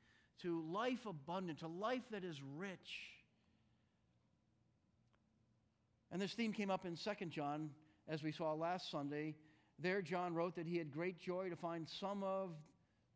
to 0.44 0.64
life 0.72 1.06
abundant, 1.08 1.60
to 1.60 1.68
life 1.68 2.04
that 2.12 2.24
is 2.24 2.38
rich. 2.58 2.78
And 6.12 6.22
this 6.22 6.34
theme 6.34 6.54
came 6.54 6.70
up 6.70 6.86
in 6.86 6.96
2 6.96 7.26
John, 7.28 7.72
as 8.08 8.22
we 8.22 8.32
saw 8.32 8.54
last 8.54 8.92
Sunday. 8.92 9.36
There, 9.80 10.02
John 10.02 10.34
wrote 10.34 10.56
that 10.56 10.66
he 10.66 10.78
had 10.78 10.92
great 10.92 11.20
joy 11.20 11.50
to 11.50 11.56
find 11.56 11.88
some 12.00 12.24
of 12.24 12.52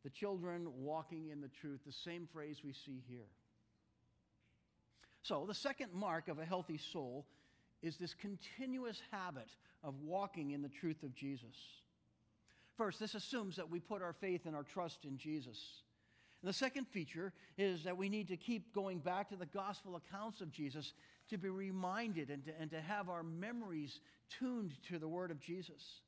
the 0.03 0.09
children 0.09 0.67
walking 0.77 1.29
in 1.29 1.41
the 1.41 1.47
truth, 1.47 1.81
the 1.85 1.91
same 1.91 2.27
phrase 2.31 2.57
we 2.63 2.73
see 2.73 3.03
here. 3.07 3.27
So, 5.23 5.45
the 5.47 5.53
second 5.53 5.93
mark 5.93 6.27
of 6.27 6.39
a 6.39 6.45
healthy 6.45 6.77
soul 6.77 7.27
is 7.83 7.97
this 7.97 8.13
continuous 8.13 9.01
habit 9.11 9.49
of 9.83 9.95
walking 10.01 10.51
in 10.51 10.61
the 10.61 10.69
truth 10.69 11.03
of 11.03 11.15
Jesus. 11.15 11.55
First, 12.77 12.99
this 12.99 13.15
assumes 13.15 13.55
that 13.57 13.69
we 13.69 13.79
put 13.79 14.01
our 14.01 14.13
faith 14.13 14.45
and 14.45 14.55
our 14.55 14.63
trust 14.63 15.05
in 15.05 15.17
Jesus. 15.17 15.83
And 16.41 16.49
the 16.49 16.53
second 16.53 16.87
feature 16.87 17.33
is 17.57 17.83
that 17.83 17.97
we 17.97 18.09
need 18.09 18.27
to 18.29 18.37
keep 18.37 18.73
going 18.73 18.99
back 18.99 19.29
to 19.29 19.35
the 19.35 19.45
gospel 19.45 19.95
accounts 19.95 20.41
of 20.41 20.51
Jesus 20.51 20.93
to 21.29 21.37
be 21.37 21.49
reminded 21.49 22.29
and 22.29 22.43
to, 22.45 22.51
and 22.59 22.71
to 22.71 22.81
have 22.81 23.09
our 23.09 23.23
memories 23.23 23.99
tuned 24.39 24.73
to 24.89 24.97
the 24.97 25.07
word 25.07 25.29
of 25.29 25.39
Jesus. 25.39 26.01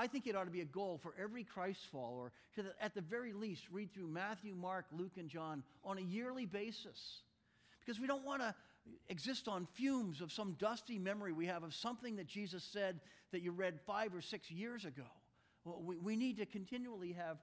I 0.00 0.06
think 0.06 0.26
it 0.26 0.34
ought 0.34 0.44
to 0.44 0.50
be 0.50 0.62
a 0.62 0.64
goal 0.64 0.98
for 1.02 1.12
every 1.22 1.44
Christ 1.44 1.80
follower 1.92 2.32
to, 2.54 2.64
at 2.80 2.94
the 2.94 3.02
very 3.02 3.34
least, 3.34 3.64
read 3.70 3.92
through 3.92 4.06
Matthew, 4.06 4.54
Mark, 4.54 4.86
Luke, 4.92 5.18
and 5.18 5.28
John 5.28 5.62
on 5.84 5.98
a 5.98 6.00
yearly 6.00 6.46
basis 6.46 7.20
because 7.80 8.00
we 8.00 8.06
don't 8.06 8.24
want 8.24 8.40
to 8.40 8.54
exist 9.10 9.46
on 9.46 9.66
fumes 9.74 10.22
of 10.22 10.32
some 10.32 10.54
dusty 10.54 10.98
memory 10.98 11.34
we 11.34 11.44
have 11.44 11.64
of 11.64 11.74
something 11.74 12.16
that 12.16 12.26
Jesus 12.26 12.64
said 12.64 13.00
that 13.32 13.42
you 13.42 13.52
read 13.52 13.78
five 13.86 14.14
or 14.14 14.22
six 14.22 14.50
years 14.50 14.86
ago. 14.86 15.04
Well, 15.66 15.82
we, 15.84 15.98
we 15.98 16.16
need 16.16 16.38
to 16.38 16.46
continually 16.46 17.12
have 17.12 17.36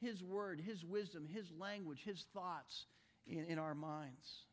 His 0.00 0.22
word, 0.22 0.62
His 0.64 0.84
wisdom, 0.84 1.26
His 1.28 1.50
language, 1.58 2.02
His 2.04 2.24
thoughts 2.32 2.86
in, 3.26 3.44
in 3.46 3.58
our 3.58 3.74
minds, 3.74 4.44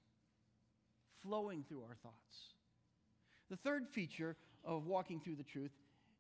flowing 1.22 1.64
through 1.70 1.84
our 1.84 1.96
thoughts. 2.02 2.56
The 3.52 3.58
third 3.58 3.88
feature 3.88 4.36
of 4.66 4.88
walking 4.88 5.20
through 5.20 5.36
the 5.36 5.44
truth 5.44 5.72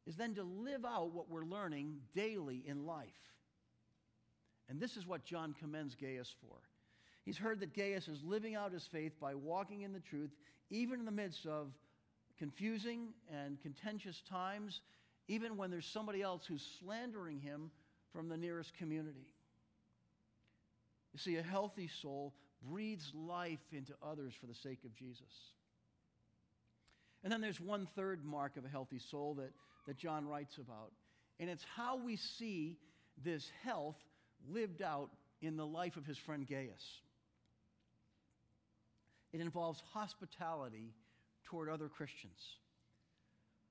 is 0.07 0.15
then 0.15 0.35
to 0.35 0.43
live 0.43 0.85
out 0.85 1.13
what 1.13 1.29
we're 1.29 1.45
learning 1.45 1.97
daily 2.15 2.63
in 2.65 2.85
life. 2.85 3.07
And 4.69 4.79
this 4.79 4.97
is 4.97 5.05
what 5.05 5.25
John 5.25 5.53
commends 5.59 5.95
Gaius 5.95 6.33
for. 6.41 6.57
He's 7.23 7.37
heard 7.37 7.59
that 7.59 7.75
Gaius 7.75 8.07
is 8.07 8.23
living 8.23 8.55
out 8.55 8.71
his 8.71 8.85
faith 8.85 9.19
by 9.19 9.35
walking 9.35 9.81
in 9.81 9.93
the 9.93 9.99
truth, 9.99 10.31
even 10.69 10.99
in 10.99 11.05
the 11.05 11.11
midst 11.11 11.45
of 11.45 11.71
confusing 12.37 13.09
and 13.31 13.61
contentious 13.61 14.21
times, 14.21 14.81
even 15.27 15.57
when 15.57 15.69
there's 15.69 15.85
somebody 15.85 16.21
else 16.21 16.45
who's 16.45 16.65
slandering 16.79 17.39
him 17.39 17.69
from 18.11 18.27
the 18.27 18.37
nearest 18.37 18.75
community. 18.75 19.33
You 21.13 21.19
see, 21.19 21.35
a 21.35 21.43
healthy 21.43 21.87
soul 22.01 22.33
breathes 22.67 23.11
life 23.13 23.59
into 23.71 23.93
others 24.01 24.33
for 24.39 24.47
the 24.47 24.55
sake 24.55 24.83
of 24.85 24.95
Jesus. 24.95 25.53
And 27.23 27.31
then 27.31 27.41
there's 27.41 27.59
one 27.59 27.87
third 27.95 28.25
mark 28.25 28.57
of 28.57 28.65
a 28.65 28.69
healthy 28.69 28.99
soul 28.99 29.35
that, 29.35 29.51
that 29.87 29.97
John 29.97 30.27
writes 30.27 30.57
about, 30.57 30.91
and 31.39 31.49
it's 31.49 31.65
how 31.75 31.97
we 31.97 32.17
see 32.17 32.77
this 33.23 33.49
health 33.63 33.97
lived 34.49 34.81
out 34.81 35.09
in 35.41 35.57
the 35.57 35.65
life 35.65 35.97
of 35.97 36.05
his 36.05 36.17
friend 36.17 36.47
Gaius. 36.47 36.83
It 39.33 39.41
involves 39.41 39.81
hospitality 39.93 40.93
toward 41.45 41.69
other 41.69 41.87
Christians. 41.87 42.39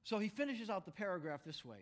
So 0.05 0.19
he 0.19 0.29
finishes 0.29 0.71
out 0.71 0.85
the 0.85 0.91
paragraph 0.91 1.41
this 1.45 1.65
way 1.65 1.79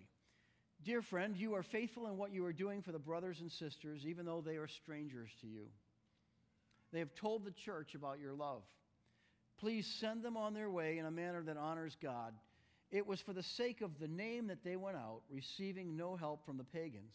Dear 0.85 1.03
friend, 1.03 1.37
you 1.37 1.55
are 1.55 1.63
faithful 1.63 2.07
in 2.07 2.17
what 2.17 2.33
you 2.33 2.45
are 2.45 2.53
doing 2.53 2.83
for 2.83 2.93
the 2.93 2.99
brothers 2.99 3.41
and 3.41 3.51
sisters, 3.51 4.07
even 4.07 4.27
though 4.27 4.41
they 4.41 4.57
are 4.57 4.69
strangers 4.69 5.31
to 5.41 5.47
you. 5.47 5.67
They 6.93 7.01
have 7.01 7.15
told 7.15 7.45
the 7.45 7.51
church 7.51 7.95
about 7.95 8.21
your 8.21 8.33
love. 8.33 8.63
Please 9.59 9.93
send 10.01 10.23
them 10.23 10.37
on 10.37 10.55
their 10.55 10.71
way 10.71 10.99
in 10.99 11.05
a 11.05 11.11
manner 11.11 11.43
that 11.43 11.57
honors 11.57 11.97
God. 12.01 12.33
It 12.91 13.07
was 13.07 13.21
for 13.21 13.33
the 13.33 13.43
sake 13.43 13.83
of 13.83 13.99
the 13.99 14.09
name 14.09 14.47
that 14.47 14.65
they 14.65 14.77
went 14.77 14.97
out, 14.97 15.21
receiving 15.31 15.97
no 15.97 16.17
help 16.17 16.45
from 16.47 16.57
the 16.57 16.65
pagans. 16.65 17.15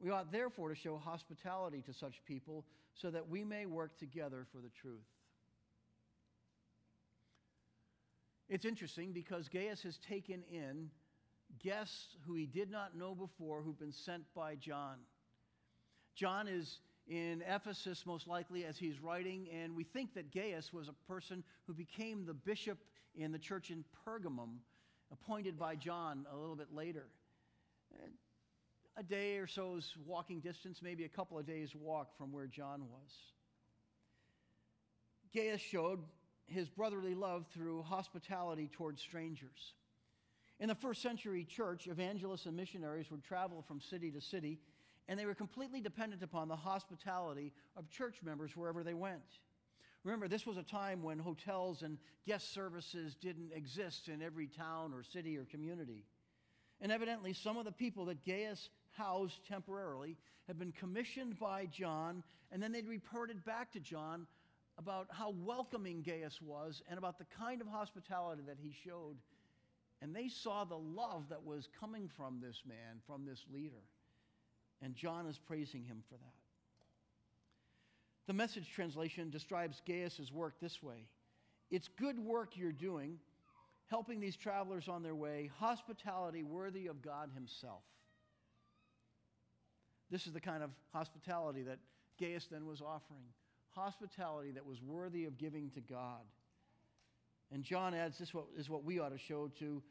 We 0.00 0.10
ought 0.10 0.30
therefore 0.30 0.68
to 0.68 0.74
show 0.74 0.96
hospitality 0.96 1.82
to 1.82 1.92
such 1.92 2.24
people 2.26 2.64
so 2.94 3.10
that 3.10 3.28
we 3.28 3.42
may 3.44 3.66
work 3.66 3.98
together 3.98 4.46
for 4.52 4.58
the 4.58 4.70
truth. 4.80 5.04
It's 8.48 8.64
interesting 8.64 9.12
because 9.12 9.48
Gaius 9.48 9.82
has 9.82 9.98
taken 9.98 10.44
in 10.50 10.90
guests 11.58 12.16
who 12.26 12.34
he 12.34 12.46
did 12.46 12.70
not 12.70 12.96
know 12.96 13.14
before 13.14 13.62
who've 13.62 13.78
been 13.78 13.92
sent 13.92 14.22
by 14.34 14.54
John. 14.56 14.96
John 16.14 16.46
is 16.46 16.78
in 17.08 17.42
Ephesus, 17.48 18.04
most 18.06 18.26
likely, 18.26 18.64
as 18.64 18.78
he's 18.78 19.00
writing, 19.00 19.48
and 19.52 19.74
we 19.74 19.84
think 19.84 20.14
that 20.14 20.32
Gaius 20.32 20.72
was 20.72 20.88
a 20.88 21.10
person 21.10 21.42
who 21.66 21.74
became 21.74 22.24
the 22.24 22.34
bishop 22.34 22.78
in 23.16 23.32
the 23.32 23.38
church 23.38 23.70
in 23.70 23.84
Pergamum, 24.06 24.58
appointed 25.14 25.58
by 25.58 25.76
John 25.76 26.26
a 26.32 26.36
little 26.36 26.56
bit 26.56 26.74
later. 26.74 27.06
A 28.96 29.02
day 29.02 29.38
or 29.38 29.46
so's 29.46 29.92
walking 30.06 30.40
distance, 30.40 30.80
maybe 30.82 31.04
a 31.04 31.08
couple 31.08 31.38
of 31.38 31.46
days' 31.46 31.74
walk 31.74 32.16
from 32.16 32.32
where 32.32 32.46
John 32.46 32.82
was. 32.90 33.10
Gaius 35.32 35.60
showed 35.60 36.00
his 36.46 36.68
brotherly 36.68 37.14
love 37.14 37.46
through 37.52 37.82
hospitality 37.82 38.68
towards 38.72 39.00
strangers. 39.00 39.74
In 40.60 40.68
the 40.68 40.74
first 40.74 41.02
century 41.02 41.44
church, 41.44 41.88
evangelists 41.88 42.46
and 42.46 42.56
missionaries 42.56 43.10
would 43.10 43.24
travel 43.24 43.62
from 43.62 43.80
city 43.80 44.10
to 44.12 44.20
city, 44.20 44.60
and 45.08 45.18
they 45.18 45.26
were 45.26 45.34
completely 45.34 45.80
dependent 45.80 46.22
upon 46.22 46.48
the 46.48 46.56
hospitality 46.56 47.52
of 47.76 47.90
church 47.90 48.16
members 48.22 48.56
wherever 48.56 48.84
they 48.84 48.94
went. 48.94 49.38
Remember, 50.04 50.28
this 50.28 50.46
was 50.46 50.58
a 50.58 50.62
time 50.62 51.02
when 51.02 51.18
hotels 51.18 51.82
and 51.82 51.98
guest 52.26 52.52
services 52.52 53.14
didn't 53.14 53.52
exist 53.54 54.08
in 54.08 54.20
every 54.20 54.46
town 54.46 54.92
or 54.92 55.02
city 55.02 55.38
or 55.38 55.44
community. 55.44 56.04
And 56.80 56.92
evidently, 56.92 57.32
some 57.32 57.56
of 57.56 57.64
the 57.64 57.72
people 57.72 58.04
that 58.06 58.24
Gaius 58.24 58.68
housed 58.90 59.46
temporarily 59.48 60.16
had 60.46 60.58
been 60.58 60.72
commissioned 60.72 61.38
by 61.38 61.66
John, 61.66 62.22
and 62.52 62.62
then 62.62 62.70
they'd 62.70 62.86
reported 62.86 63.44
back 63.44 63.72
to 63.72 63.80
John 63.80 64.26
about 64.76 65.06
how 65.10 65.30
welcoming 65.30 66.02
Gaius 66.02 66.40
was 66.42 66.82
and 66.88 66.98
about 66.98 67.18
the 67.18 67.26
kind 67.38 67.62
of 67.62 67.66
hospitality 67.66 68.42
that 68.46 68.58
he 68.60 68.74
showed. 68.84 69.16
And 70.02 70.14
they 70.14 70.28
saw 70.28 70.64
the 70.64 70.76
love 70.76 71.30
that 71.30 71.44
was 71.44 71.68
coming 71.80 72.10
from 72.14 72.40
this 72.42 72.60
man, 72.66 73.00
from 73.06 73.24
this 73.24 73.42
leader. 73.50 73.82
And 74.82 74.94
John 74.94 75.26
is 75.26 75.38
praising 75.38 75.84
him 75.84 76.02
for 76.10 76.16
that. 76.16 76.43
The 78.26 78.32
message 78.32 78.70
translation 78.74 79.30
describes 79.30 79.82
Gaius' 79.86 80.32
work 80.32 80.54
this 80.60 80.82
way 80.82 81.06
It's 81.70 81.88
good 81.88 82.18
work 82.18 82.56
you're 82.56 82.72
doing, 82.72 83.18
helping 83.86 84.20
these 84.20 84.36
travelers 84.36 84.88
on 84.88 85.02
their 85.02 85.14
way, 85.14 85.50
hospitality 85.58 86.42
worthy 86.42 86.86
of 86.86 87.02
God 87.02 87.30
Himself. 87.34 87.82
This 90.10 90.26
is 90.26 90.32
the 90.32 90.40
kind 90.40 90.62
of 90.62 90.70
hospitality 90.92 91.62
that 91.62 91.78
Gaius 92.18 92.46
then 92.50 92.66
was 92.66 92.80
offering 92.80 93.24
hospitality 93.74 94.52
that 94.52 94.64
was 94.64 94.80
worthy 94.82 95.24
of 95.24 95.38
giving 95.38 95.70
to 95.70 95.80
God. 95.80 96.22
And 97.52 97.62
John 97.62 97.94
adds 97.94 98.18
this 98.18 98.32
is 98.56 98.70
what 98.70 98.84
we 98.84 98.98
ought 98.98 99.10
to 99.10 99.18
show 99.18 99.50
to 99.58 99.82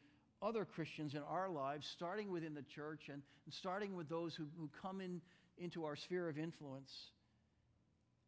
other 0.42 0.66
Christians 0.66 1.14
in 1.14 1.22
our 1.22 1.50
lives, 1.50 1.88
starting 1.88 2.32
within 2.32 2.54
the 2.54 2.64
church 2.64 3.10
and, 3.12 3.22
starting 3.50 3.96
with 3.96 4.10
those 4.10 4.36
who, 4.36 4.46
who 4.58 4.70
come 4.82 5.02
in, 5.02 5.22
into 5.58 5.86
our 5.86 5.96
sphere 5.96 6.28
of 6.30 6.38
influence. 6.38 6.92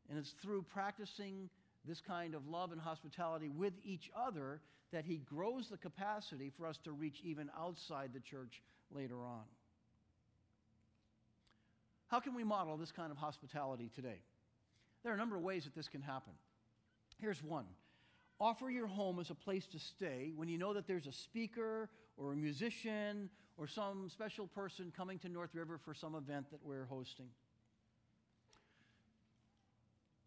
And 0.09 0.17
it's 0.19 0.31
through 0.31 0.63
practicing 0.63 1.49
this 1.87 2.01
kind 2.01 2.35
of 2.35 2.47
love 2.47 2.71
and 2.71 2.81
hospitality 2.81 3.49
with 3.49 3.73
each 3.83 4.11
other 4.15 4.59
that 4.91 5.05
he 5.05 5.17
grows 5.17 5.67
the 5.69 5.77
capacity 5.77 6.51
for 6.55 6.67
us 6.67 6.77
to 6.83 6.91
reach 6.91 7.21
even 7.23 7.49
outside 7.57 8.11
the 8.13 8.19
church 8.19 8.61
later 8.91 9.23
on. 9.25 9.43
How 12.07 12.19
can 12.19 12.35
we 12.35 12.43
model 12.43 12.77
this 12.77 12.91
kind 12.91 13.11
of 13.11 13.17
hospitality 13.17 13.89
today? 13.93 14.21
There 15.03 15.11
are 15.11 15.15
a 15.15 15.17
number 15.17 15.35
of 15.35 15.41
ways 15.41 15.65
that 15.65 15.75
this 15.75 15.87
can 15.87 16.01
happen. 16.01 16.33
Here's 17.19 17.43
one 17.43 17.65
offer 18.39 18.69
your 18.69 18.87
home 18.87 19.19
as 19.19 19.29
a 19.29 19.35
place 19.35 19.65
to 19.65 19.79
stay 19.79 20.33
when 20.35 20.49
you 20.49 20.57
know 20.57 20.73
that 20.73 20.87
there's 20.87 21.07
a 21.07 21.11
speaker 21.11 21.89
or 22.17 22.33
a 22.33 22.35
musician 22.35 23.29
or 23.57 23.65
some 23.67 24.09
special 24.09 24.47
person 24.47 24.91
coming 24.95 25.17
to 25.19 25.29
North 25.29 25.55
River 25.55 25.77
for 25.77 25.93
some 25.93 26.15
event 26.15 26.51
that 26.51 26.59
we're 26.63 26.85
hosting. 26.85 27.27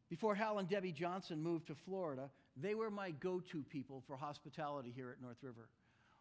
Before 0.09 0.35
Hal 0.35 0.59
and 0.59 0.69
Debbie 0.69 0.93
Johnson 0.93 1.43
moved 1.43 1.67
to 1.67 1.75
Florida, 1.75 2.31
they 2.57 2.75
were 2.75 2.91
my 2.91 3.11
go 3.11 3.41
to 3.53 3.63
people 3.63 4.03
for 4.07 4.17
hospitality 4.17 4.93
here 4.95 5.11
at 5.11 5.23
North 5.23 5.43
River. 5.43 5.69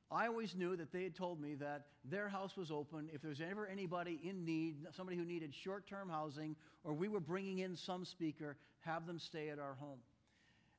I 0.10 0.28
always 0.28 0.56
knew 0.56 0.76
that 0.78 0.92
they 0.92 1.04
had 1.04 1.16
told 1.16 1.42
me 1.42 1.56
that 1.56 1.88
their 2.06 2.30
house 2.30 2.56
was 2.56 2.72
open 2.72 3.10
if 3.14 3.22
there's 3.22 3.42
ever 3.42 3.68
anybody 3.68 4.20
in 4.24 4.46
need, 4.46 4.76
somebody 4.96 5.18
who 5.18 5.26
needed 5.26 5.54
short 5.54 5.88
term 5.88 6.10
housing, 6.10 6.56
or 6.84 6.94
we 6.94 7.10
were 7.10 7.20
bringing 7.20 7.60
in 7.60 7.76
some 7.76 8.06
speaker, 8.06 8.56
have 8.82 9.06
them 9.06 9.20
stay 9.20 9.50
at 9.50 9.60
our 9.60 9.74
home. 9.74 10.00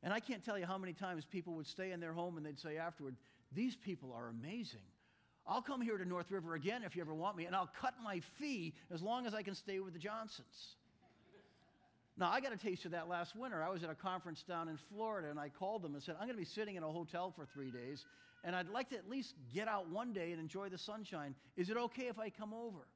And 0.03 0.13
I 0.13 0.21
can't 0.21 0.45
tell 0.45 0.59
you 0.59 0.65
how 0.65 0.79
many 0.79 0.93
times 0.93 1.25
people 1.25 1.55
would 1.55 1.67
stay 1.67 1.93
in 1.93 2.01
their 2.01 2.13
home 2.13 2.37
and 2.37 2.47
they'd 2.47 2.59
say 2.59 2.79
afterward, 2.79 3.17
These 3.53 3.77
people 3.77 4.13
are 4.15 4.29
amazing. 4.29 4.81
I'll 5.47 5.63
come 5.63 5.81
here 5.81 5.99
to 5.99 6.05
North 6.05 6.31
River 6.31 6.55
again 6.55 6.83
if 6.85 6.95
you 6.95 7.03
ever 7.03 7.15
want 7.15 7.37
me, 7.37 7.47
and 7.47 7.57
I'll 7.57 7.71
cut 7.81 7.95
my 8.03 8.21
fee 8.39 8.75
as 8.91 9.03
long 9.03 9.27
as 9.27 9.35
I 9.35 9.43
can 9.43 9.55
stay 9.55 9.81
with 9.81 9.95
the 9.95 9.99
Johnsons. 9.99 10.77
Now, 12.19 12.31
I 12.33 12.41
got 12.41 12.53
a 12.53 12.57
taste 12.57 12.85
of 12.85 12.91
that 12.91 13.09
last 13.09 13.37
winter. 13.37 13.63
I 13.63 13.69
was 13.69 13.85
at 13.85 13.91
a 13.91 13.95
conference 13.95 14.43
down 14.43 14.69
in 14.69 14.77
Florida, 14.93 15.31
and 15.31 15.39
I 15.39 15.51
called 15.51 15.83
them 15.83 15.95
and 15.95 16.03
said, 16.03 16.17
I'm 16.19 16.27
going 16.27 16.37
to 16.37 16.43
be 16.43 16.45
sitting 16.45 16.75
in 16.75 16.83
a 16.83 16.91
hotel 16.91 17.33
for 17.35 17.47
three 17.47 17.71
days, 17.71 18.05
and 18.43 18.57
I'd 18.57 18.69
like 18.69 18.91
to 18.91 18.97
at 18.97 19.09
least 19.09 19.35
get 19.55 19.69
out 19.69 19.89
one 19.89 20.13
day 20.13 20.33
and 20.33 20.41
enjoy 20.41 20.69
the 20.69 20.79
sunshine. 20.79 21.37
Is 21.57 21.71
it 21.71 21.77
okay 21.77 22.09
if 22.09 22.19
I 22.19 22.31
come 22.31 22.53
over? 22.53 22.89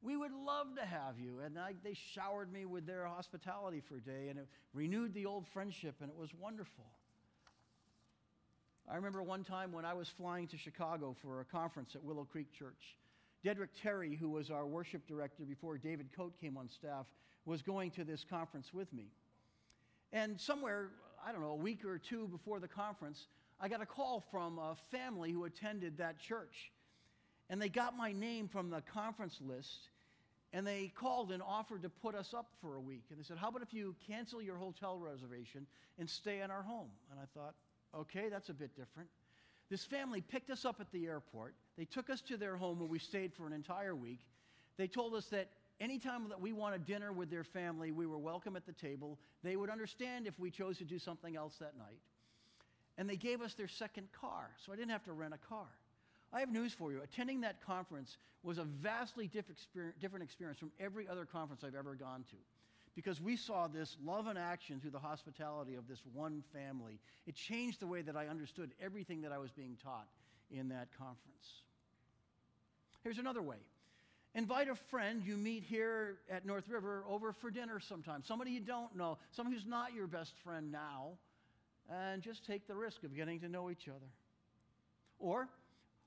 We 0.00 0.16
would 0.16 0.32
love 0.32 0.68
to 0.76 0.86
have 0.86 1.18
you. 1.18 1.40
And 1.44 1.58
I, 1.58 1.74
they 1.84 1.94
showered 2.14 2.50
me 2.50 2.64
with 2.64 2.86
their 2.86 3.04
hospitality 3.04 3.82
for 3.86 3.96
a 3.96 4.00
day, 4.00 4.28
and 4.30 4.38
it 4.38 4.48
renewed 4.72 5.12
the 5.12 5.26
old 5.26 5.46
friendship, 5.52 5.96
and 6.00 6.08
it 6.08 6.16
was 6.16 6.30
wonderful. 6.40 6.86
I 8.90 8.96
remember 8.96 9.22
one 9.22 9.44
time 9.44 9.72
when 9.72 9.84
I 9.84 9.92
was 9.92 10.08
flying 10.16 10.48
to 10.48 10.56
Chicago 10.56 11.14
for 11.20 11.42
a 11.42 11.44
conference 11.44 11.94
at 11.94 12.02
Willow 12.02 12.24
Creek 12.24 12.50
Church. 12.58 12.96
Dedrick 13.44 13.68
Terry, 13.82 14.16
who 14.16 14.30
was 14.30 14.50
our 14.50 14.66
worship 14.66 15.06
director 15.06 15.44
before 15.44 15.76
David 15.76 16.08
Coate 16.16 16.34
came 16.40 16.56
on 16.56 16.68
staff, 16.68 17.06
was 17.44 17.62
going 17.62 17.90
to 17.92 18.04
this 18.04 18.24
conference 18.28 18.72
with 18.72 18.92
me. 18.92 19.06
And 20.12 20.40
somewhere, 20.40 20.88
I 21.26 21.32
don't 21.32 21.40
know, 21.40 21.50
a 21.50 21.56
week 21.56 21.84
or 21.84 21.98
two 21.98 22.28
before 22.28 22.60
the 22.60 22.68
conference, 22.68 23.26
I 23.60 23.68
got 23.68 23.82
a 23.82 23.86
call 23.86 24.24
from 24.30 24.58
a 24.58 24.76
family 24.90 25.32
who 25.32 25.44
attended 25.44 25.98
that 25.98 26.18
church. 26.18 26.72
And 27.48 27.60
they 27.60 27.68
got 27.68 27.96
my 27.96 28.12
name 28.12 28.48
from 28.48 28.70
the 28.70 28.80
conference 28.80 29.40
list, 29.40 29.88
and 30.52 30.66
they 30.66 30.92
called 30.94 31.32
and 31.32 31.42
offered 31.42 31.82
to 31.82 31.88
put 31.88 32.14
us 32.14 32.32
up 32.32 32.46
for 32.60 32.76
a 32.76 32.80
week. 32.80 33.04
And 33.10 33.18
they 33.18 33.24
said, 33.24 33.38
How 33.38 33.48
about 33.48 33.62
if 33.62 33.74
you 33.74 33.94
cancel 34.06 34.40
your 34.40 34.56
hotel 34.56 34.98
reservation 34.98 35.66
and 35.98 36.08
stay 36.08 36.40
in 36.40 36.50
our 36.50 36.62
home? 36.62 36.90
And 37.10 37.20
I 37.20 37.24
thought, 37.34 37.54
Okay, 37.94 38.28
that's 38.28 38.48
a 38.48 38.54
bit 38.54 38.76
different. 38.76 39.08
This 39.68 39.84
family 39.84 40.20
picked 40.20 40.50
us 40.50 40.64
up 40.64 40.80
at 40.80 40.90
the 40.92 41.06
airport. 41.06 41.54
They 41.76 41.84
took 41.84 42.10
us 42.10 42.20
to 42.22 42.36
their 42.36 42.56
home 42.56 42.78
where 42.78 42.88
we 42.88 42.98
stayed 42.98 43.32
for 43.34 43.46
an 43.46 43.52
entire 43.52 43.94
week. 43.94 44.20
They 44.76 44.86
told 44.86 45.14
us 45.14 45.26
that 45.26 45.48
anytime 45.80 46.28
that 46.28 46.40
we 46.40 46.52
wanted 46.52 46.84
dinner 46.84 47.12
with 47.12 47.30
their 47.30 47.44
family, 47.44 47.90
we 47.90 48.06
were 48.06 48.18
welcome 48.18 48.56
at 48.56 48.66
the 48.66 48.72
table. 48.72 49.18
They 49.42 49.56
would 49.56 49.70
understand 49.70 50.26
if 50.26 50.38
we 50.38 50.50
chose 50.50 50.78
to 50.78 50.84
do 50.84 50.98
something 50.98 51.36
else 51.36 51.56
that 51.56 51.76
night 51.78 52.00
and 52.98 53.08
they 53.08 53.16
gave 53.16 53.40
us 53.40 53.54
their 53.54 53.68
second 53.68 54.08
car, 54.12 54.50
so 54.64 54.72
I 54.72 54.76
didn't 54.76 54.90
have 54.90 55.04
to 55.04 55.12
rent 55.12 55.32
a 55.32 55.38
car. 55.38 55.68
I 56.32 56.40
have 56.40 56.52
news 56.52 56.74
for 56.74 56.92
you. 56.92 57.00
Attending 57.02 57.40
that 57.40 57.64
conference 57.64 58.18
was 58.42 58.58
a 58.58 58.64
vastly 58.64 59.26
different 59.26 60.22
experience 60.22 60.58
from 60.58 60.70
every 60.78 61.08
other 61.08 61.24
conference 61.24 61.64
I've 61.64 61.74
ever 61.74 61.94
gone 61.94 62.24
to 62.30 62.36
because 62.94 63.20
we 63.20 63.36
saw 63.36 63.68
this 63.68 63.96
love 64.04 64.26
and 64.26 64.38
action 64.38 64.80
through 64.80 64.90
the 64.90 64.98
hospitality 64.98 65.76
of 65.76 65.88
this 65.88 66.02
one 66.12 66.42
family. 66.52 67.00
It 67.26 67.34
changed 67.34 67.80
the 67.80 67.86
way 67.86 68.02
that 68.02 68.16
I 68.16 68.26
understood 68.26 68.72
everything 68.82 69.22
that 69.22 69.32
I 69.32 69.38
was 69.38 69.50
being 69.50 69.76
taught 69.82 70.08
in 70.50 70.68
that 70.68 70.88
conference. 70.98 71.62
Here's 73.02 73.18
another 73.18 73.42
way 73.42 73.56
invite 74.34 74.68
a 74.68 74.74
friend 74.90 75.22
you 75.24 75.36
meet 75.36 75.64
here 75.64 76.18
at 76.30 76.46
North 76.46 76.68
River 76.68 77.04
over 77.08 77.32
for 77.32 77.50
dinner 77.50 77.80
sometime, 77.80 78.22
somebody 78.24 78.52
you 78.52 78.60
don't 78.60 78.94
know, 78.96 79.18
someone 79.32 79.54
who's 79.54 79.66
not 79.66 79.94
your 79.94 80.06
best 80.06 80.32
friend 80.44 80.70
now 80.70 81.18
and 81.90 82.22
just 82.22 82.46
take 82.46 82.66
the 82.68 82.74
risk 82.74 83.02
of 83.02 83.14
getting 83.14 83.40
to 83.40 83.48
know 83.48 83.70
each 83.70 83.88
other. 83.88 84.06
Or, 85.18 85.48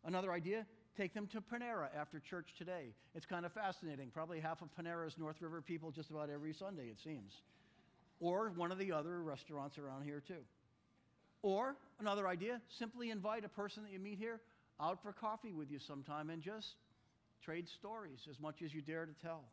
another 0.05 0.31
idea, 0.31 0.65
take 0.97 1.13
them 1.13 1.27
to 1.27 1.41
Panera 1.41 1.87
after 1.99 2.19
church 2.19 2.53
today. 2.57 2.93
It's 3.13 3.25
kind 3.25 3.45
of 3.45 3.51
fascinating. 3.51 4.09
Probably 4.09 4.39
half 4.39 4.61
of 4.61 4.69
Panera's 4.79 5.17
North 5.17 5.41
River 5.41 5.61
people 5.61 5.91
just 5.91 6.09
about 6.09 6.29
every 6.29 6.53
Sunday, 6.53 6.83
it 6.83 6.97
seems. 7.03 7.33
Or 8.19 8.51
one 8.55 8.71
of 8.71 8.77
the 8.77 8.91
other 8.93 9.21
restaurants 9.21 9.77
around 9.77 10.03
here, 10.03 10.21
too. 10.25 10.45
Or, 11.41 11.75
another 11.99 12.27
idea, 12.27 12.61
simply 12.79 13.11
invite 13.11 13.43
a 13.43 13.49
person 13.49 13.83
that 13.83 13.91
you 13.91 13.99
meet 13.99 14.17
here 14.17 14.39
out 14.79 15.03
for 15.03 15.11
coffee 15.11 15.51
with 15.51 15.69
you 15.69 15.79
sometime 15.79 16.29
and 16.29 16.41
just 16.41 16.75
trade 17.43 17.67
stories 17.67 18.27
as 18.29 18.39
much 18.39 18.61
as 18.61 18.73
you 18.73 18.81
dare 18.81 19.05
to 19.05 19.13
tell. 19.21 19.43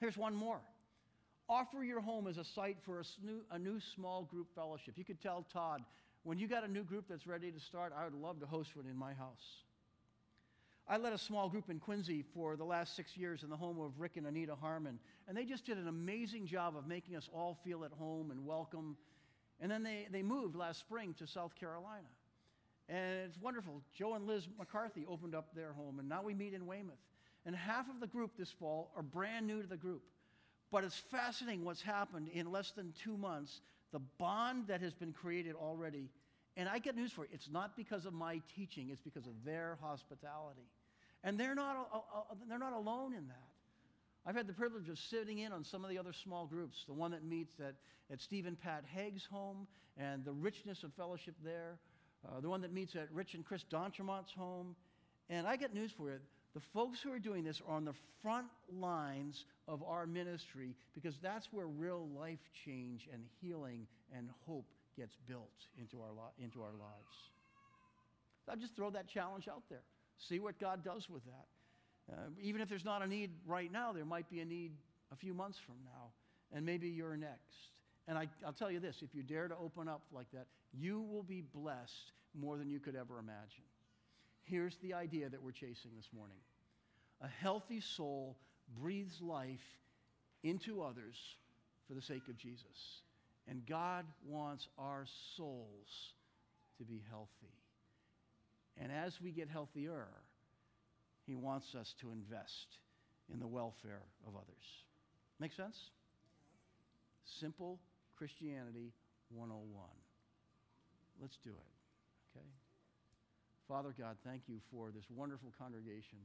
Here's 0.00 0.16
one 0.16 0.34
more 0.34 0.60
Offer 1.48 1.84
your 1.84 2.00
home 2.00 2.26
as 2.26 2.38
a 2.38 2.44
site 2.44 2.78
for 2.84 2.98
a, 2.98 3.04
new, 3.24 3.40
a 3.52 3.58
new 3.58 3.78
small 3.94 4.24
group 4.24 4.48
fellowship. 4.54 4.94
You 4.96 5.04
could 5.04 5.20
tell 5.20 5.46
Todd, 5.52 5.82
when 6.24 6.38
you 6.38 6.48
got 6.48 6.64
a 6.64 6.68
new 6.68 6.82
group 6.82 7.04
that's 7.08 7.26
ready 7.26 7.52
to 7.52 7.60
start, 7.60 7.92
I 7.96 8.02
would 8.02 8.14
love 8.14 8.40
to 8.40 8.46
host 8.46 8.76
one 8.76 8.86
in 8.86 8.96
my 8.96 9.14
house. 9.14 9.62
I 10.88 10.96
led 10.96 11.12
a 11.12 11.18
small 11.18 11.48
group 11.48 11.70
in 11.70 11.78
Quincy 11.78 12.24
for 12.34 12.56
the 12.56 12.64
last 12.64 12.96
six 12.96 13.16
years 13.16 13.44
in 13.44 13.50
the 13.50 13.56
home 13.56 13.80
of 13.80 14.00
Rick 14.00 14.16
and 14.16 14.26
Anita 14.26 14.56
Harmon, 14.56 14.98
and 15.28 15.36
they 15.36 15.44
just 15.44 15.66
did 15.66 15.78
an 15.78 15.86
amazing 15.86 16.46
job 16.46 16.76
of 16.76 16.86
making 16.86 17.14
us 17.14 17.28
all 17.32 17.58
feel 17.64 17.84
at 17.84 17.92
home 17.92 18.32
and 18.32 18.44
welcome. 18.44 18.96
And 19.60 19.70
then 19.70 19.84
they, 19.84 20.08
they 20.10 20.22
moved 20.22 20.56
last 20.56 20.80
spring 20.80 21.14
to 21.18 21.28
South 21.28 21.54
Carolina. 21.54 22.08
And 22.88 23.26
it's 23.26 23.40
wonderful. 23.40 23.82
Joe 23.94 24.14
and 24.14 24.26
Liz 24.26 24.46
McCarthy 24.58 25.04
opened 25.08 25.34
up 25.34 25.54
their 25.54 25.72
home, 25.72 25.98
and 25.98 26.08
now 26.08 26.22
we 26.22 26.34
meet 26.34 26.54
in 26.54 26.66
Weymouth. 26.66 26.94
And 27.44 27.54
half 27.54 27.88
of 27.88 28.00
the 28.00 28.06
group 28.06 28.36
this 28.36 28.50
fall 28.50 28.90
are 28.96 29.02
brand 29.02 29.46
new 29.46 29.62
to 29.62 29.68
the 29.68 29.76
group. 29.76 30.02
But 30.70 30.84
it's 30.84 30.96
fascinating 30.96 31.64
what's 31.64 31.82
happened 31.82 32.28
in 32.32 32.50
less 32.50 32.72
than 32.72 32.92
two 33.02 33.16
months, 33.16 33.60
the 33.92 34.00
bond 34.18 34.66
that 34.68 34.80
has 34.80 34.92
been 34.92 35.12
created 35.12 35.54
already. 35.54 36.10
And 36.56 36.68
I 36.68 36.78
get 36.78 36.96
news 36.96 37.12
for 37.12 37.22
you 37.22 37.30
it's 37.32 37.48
not 37.50 37.76
because 37.76 38.06
of 38.06 38.12
my 38.12 38.40
teaching, 38.54 38.90
it's 38.90 39.00
because 39.00 39.26
of 39.26 39.32
their 39.44 39.78
hospitality. 39.80 40.68
And 41.22 41.38
they're 41.38 41.54
not, 41.54 41.88
they're 42.48 42.58
not 42.58 42.72
alone 42.72 43.14
in 43.14 43.28
that. 43.28 43.48
I've 44.24 44.34
had 44.34 44.48
the 44.48 44.52
privilege 44.52 44.88
of 44.88 44.98
sitting 44.98 45.38
in 45.38 45.52
on 45.52 45.62
some 45.62 45.84
of 45.84 45.90
the 45.90 45.98
other 45.98 46.12
small 46.12 46.46
groups, 46.46 46.84
the 46.86 46.94
one 46.94 47.12
that 47.12 47.24
meets 47.24 47.60
at, 47.60 47.76
at 48.12 48.20
Stephen 48.20 48.56
Pat 48.56 48.84
Haig's 48.92 49.24
home 49.24 49.68
and 49.96 50.24
the 50.24 50.32
richness 50.32 50.82
of 50.82 50.92
fellowship 50.94 51.36
there, 51.44 51.78
uh, 52.28 52.40
the 52.40 52.48
one 52.48 52.60
that 52.62 52.72
meets 52.72 52.96
at 52.96 53.08
Rich 53.12 53.34
and 53.34 53.44
Chris 53.44 53.64
Dontremont's 53.70 54.32
home. 54.32 54.74
And 55.28 55.46
I 55.46 55.56
get 55.56 55.74
news 55.74 55.90
for 55.96 56.10
you. 56.10 56.18
The 56.54 56.60
folks 56.72 57.00
who 57.02 57.12
are 57.12 57.18
doing 57.18 57.44
this 57.44 57.60
are 57.68 57.74
on 57.74 57.84
the 57.84 57.92
front 58.22 58.46
lines 58.72 59.44
of 59.68 59.82
our 59.82 60.06
ministry 60.06 60.74
because 60.94 61.14
that's 61.22 61.48
where 61.52 61.66
real 61.66 62.08
life 62.18 62.38
change 62.64 63.08
and 63.12 63.22
healing 63.42 63.86
and 64.16 64.28
hope 64.46 64.64
gets 64.96 65.14
built 65.28 65.50
into 65.78 66.00
our, 66.00 66.12
lo- 66.16 66.32
into 66.42 66.62
our 66.62 66.72
lives. 66.72 67.16
I'll 68.48 68.56
just 68.56 68.74
throw 68.76 68.90
that 68.90 69.08
challenge 69.08 69.48
out 69.48 69.62
there. 69.68 69.82
See 70.28 70.38
what 70.38 70.58
God 70.58 70.84
does 70.84 71.10
with 71.10 71.22
that. 71.26 72.12
Uh, 72.12 72.16
even 72.40 72.60
if 72.60 72.68
there's 72.68 72.84
not 72.84 73.02
a 73.02 73.06
need 73.06 73.32
right 73.46 73.70
now, 73.70 73.92
there 73.92 74.04
might 74.04 74.30
be 74.30 74.40
a 74.40 74.44
need 74.44 74.72
a 75.12 75.16
few 75.16 75.34
months 75.34 75.58
from 75.66 75.74
now, 75.84 76.10
and 76.56 76.64
maybe 76.64 76.88
you're 76.88 77.16
next. 77.16 77.72
And 78.08 78.16
I, 78.16 78.28
will 78.44 78.52
tell 78.52 78.70
you 78.70 78.78
this 78.78 78.96
if 79.02 79.14
you 79.14 79.22
dare 79.22 79.48
to 79.48 79.56
open 79.56 79.88
up 79.88 80.02
like 80.12 80.30
that, 80.32 80.46
you 80.72 81.00
will 81.00 81.24
be 81.24 81.42
blessed 81.42 82.12
more 82.38 82.56
than 82.58 82.70
you 82.70 82.80
could 82.80 82.96
ever 82.96 83.18
imagine. 83.18 83.64
Here's 84.44 84.76
the 84.82 84.94
idea 84.94 85.28
that 85.28 85.42
we're 85.42 85.52
chasing 85.52 85.90
this 85.96 86.08
morning 86.14 86.38
a 87.22 87.28
healthy 87.28 87.80
soul 87.80 88.36
breathes 88.78 89.20
life 89.20 89.64
into 90.42 90.82
others 90.82 91.16
for 91.88 91.94
the 91.94 92.02
sake 92.02 92.28
of 92.28 92.36
Jesus. 92.36 93.02
And 93.48 93.64
God 93.66 94.04
wants 94.26 94.68
our 94.78 95.06
souls 95.36 96.12
to 96.78 96.84
be 96.84 97.02
healthy. 97.08 97.54
And 98.76 98.92
as 98.92 99.20
we 99.20 99.30
get 99.30 99.48
healthier, 99.48 100.06
He 101.26 101.34
wants 101.34 101.74
us 101.74 101.94
to 102.00 102.10
invest 102.10 102.78
in 103.32 103.38
the 103.38 103.46
welfare 103.46 104.02
of 104.26 104.34
others. 104.34 104.84
Make 105.38 105.52
sense? 105.52 105.76
Simple 107.40 107.78
Christianity 108.16 108.92
101. 109.30 109.88
Let's 111.20 111.38
do 111.42 111.50
it, 111.50 111.85
okay? 112.36 112.46
Father 113.68 113.94
God, 113.98 114.16
thank 114.24 114.42
you 114.46 114.58
for 114.70 114.90
this 114.90 115.04
wonderful 115.10 115.52
congregation, 115.58 116.18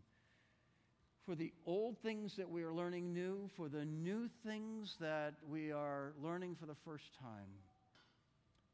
for 1.26 1.36
the 1.36 1.52
old 1.66 1.98
things 2.04 2.34
that 2.38 2.50
we 2.50 2.64
are 2.64 2.74
learning 2.74 3.14
new, 3.14 3.50
for 3.56 3.70
the 3.70 3.86
new 3.86 4.30
things 4.46 4.96
that 5.00 5.34
we 5.50 5.72
are 5.72 6.14
learning 6.22 6.56
for 6.60 6.66
the 6.66 6.76
first 6.86 7.06
time, 7.20 7.50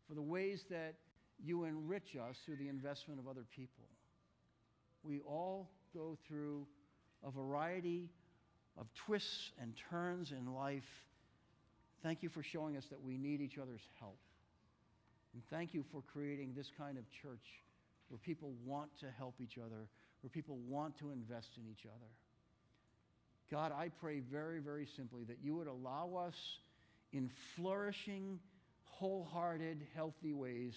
for 0.08 0.16
the 0.16 0.22
ways 0.22 0.64
that 0.70 0.96
you 1.44 1.66
enrich 1.66 2.16
us 2.16 2.36
through 2.46 2.58
the 2.58 2.68
investment 2.68 3.20
of 3.20 3.28
other 3.28 3.46
people. 3.56 3.86
We 5.04 5.22
all 5.22 5.70
go 5.94 6.18
through 6.28 6.66
a 7.26 7.32
variety 7.32 8.10
of 8.78 8.88
twists 9.06 9.52
and 9.62 9.74
turns 9.90 10.32
in 10.32 10.54
life. 10.54 10.84
Thank 12.04 12.24
you 12.24 12.30
for 12.30 12.44
showing 12.44 12.78
us 12.78 12.86
that 12.90 13.02
we 13.02 13.18
need 13.18 13.42
each 13.42 13.58
other's 13.58 13.82
help. 14.00 14.18
And 15.38 15.44
thank 15.52 15.76
you 15.76 15.86
for 15.92 16.02
creating 16.02 16.54
this 16.58 16.72
kind 16.80 16.98
of 16.98 17.04
church 17.22 17.46
where 18.10 18.18
people 18.18 18.54
want 18.66 18.90
to 19.02 19.06
help 19.20 19.36
each 19.40 19.60
other, 19.60 19.86
where 20.22 20.32
people 20.32 20.58
want 20.68 20.98
to 20.98 21.12
invest 21.12 21.50
in 21.58 21.72
each 21.72 21.86
other. 21.86 22.10
God, 23.52 23.72
I 23.72 23.90
pray 24.02 24.20
very, 24.20 24.58
very 24.58 24.88
simply 24.96 25.26
that 25.26 25.38
you 25.44 25.54
would 25.54 25.68
allow 25.68 26.26
us 26.28 26.34
in 27.14 27.30
flourishing, 27.56 28.40
wholehearted, 28.86 29.86
healthy 29.96 30.34
ways 30.34 30.74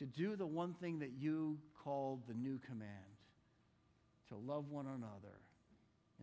to 0.00 0.04
do 0.04 0.36
the 0.36 0.44
one 0.44 0.74
thing 0.74 0.98
that 0.98 1.12
you 1.18 1.56
called 1.82 2.20
the 2.28 2.34
new 2.34 2.60
command 2.66 2.90
to 4.28 4.36
love 4.36 4.66
one 4.68 4.84
another 4.84 5.40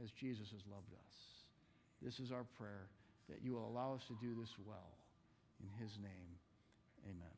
as 0.04 0.12
Jesus 0.12 0.52
has 0.52 0.62
loved 0.72 0.94
us. 0.94 1.16
This 2.00 2.20
is 2.20 2.32
our 2.32 2.46
prayer 2.60 2.90
that 3.28 3.40
you 3.44 3.54
will 3.54 3.68
allow 3.68 3.96
us 3.96 4.04
to 4.08 4.18
do 4.22 4.40
this 4.40 4.54
well. 4.68 4.92
In 5.60 5.84
his 5.84 5.98
name, 5.98 6.38
amen. 7.06 7.33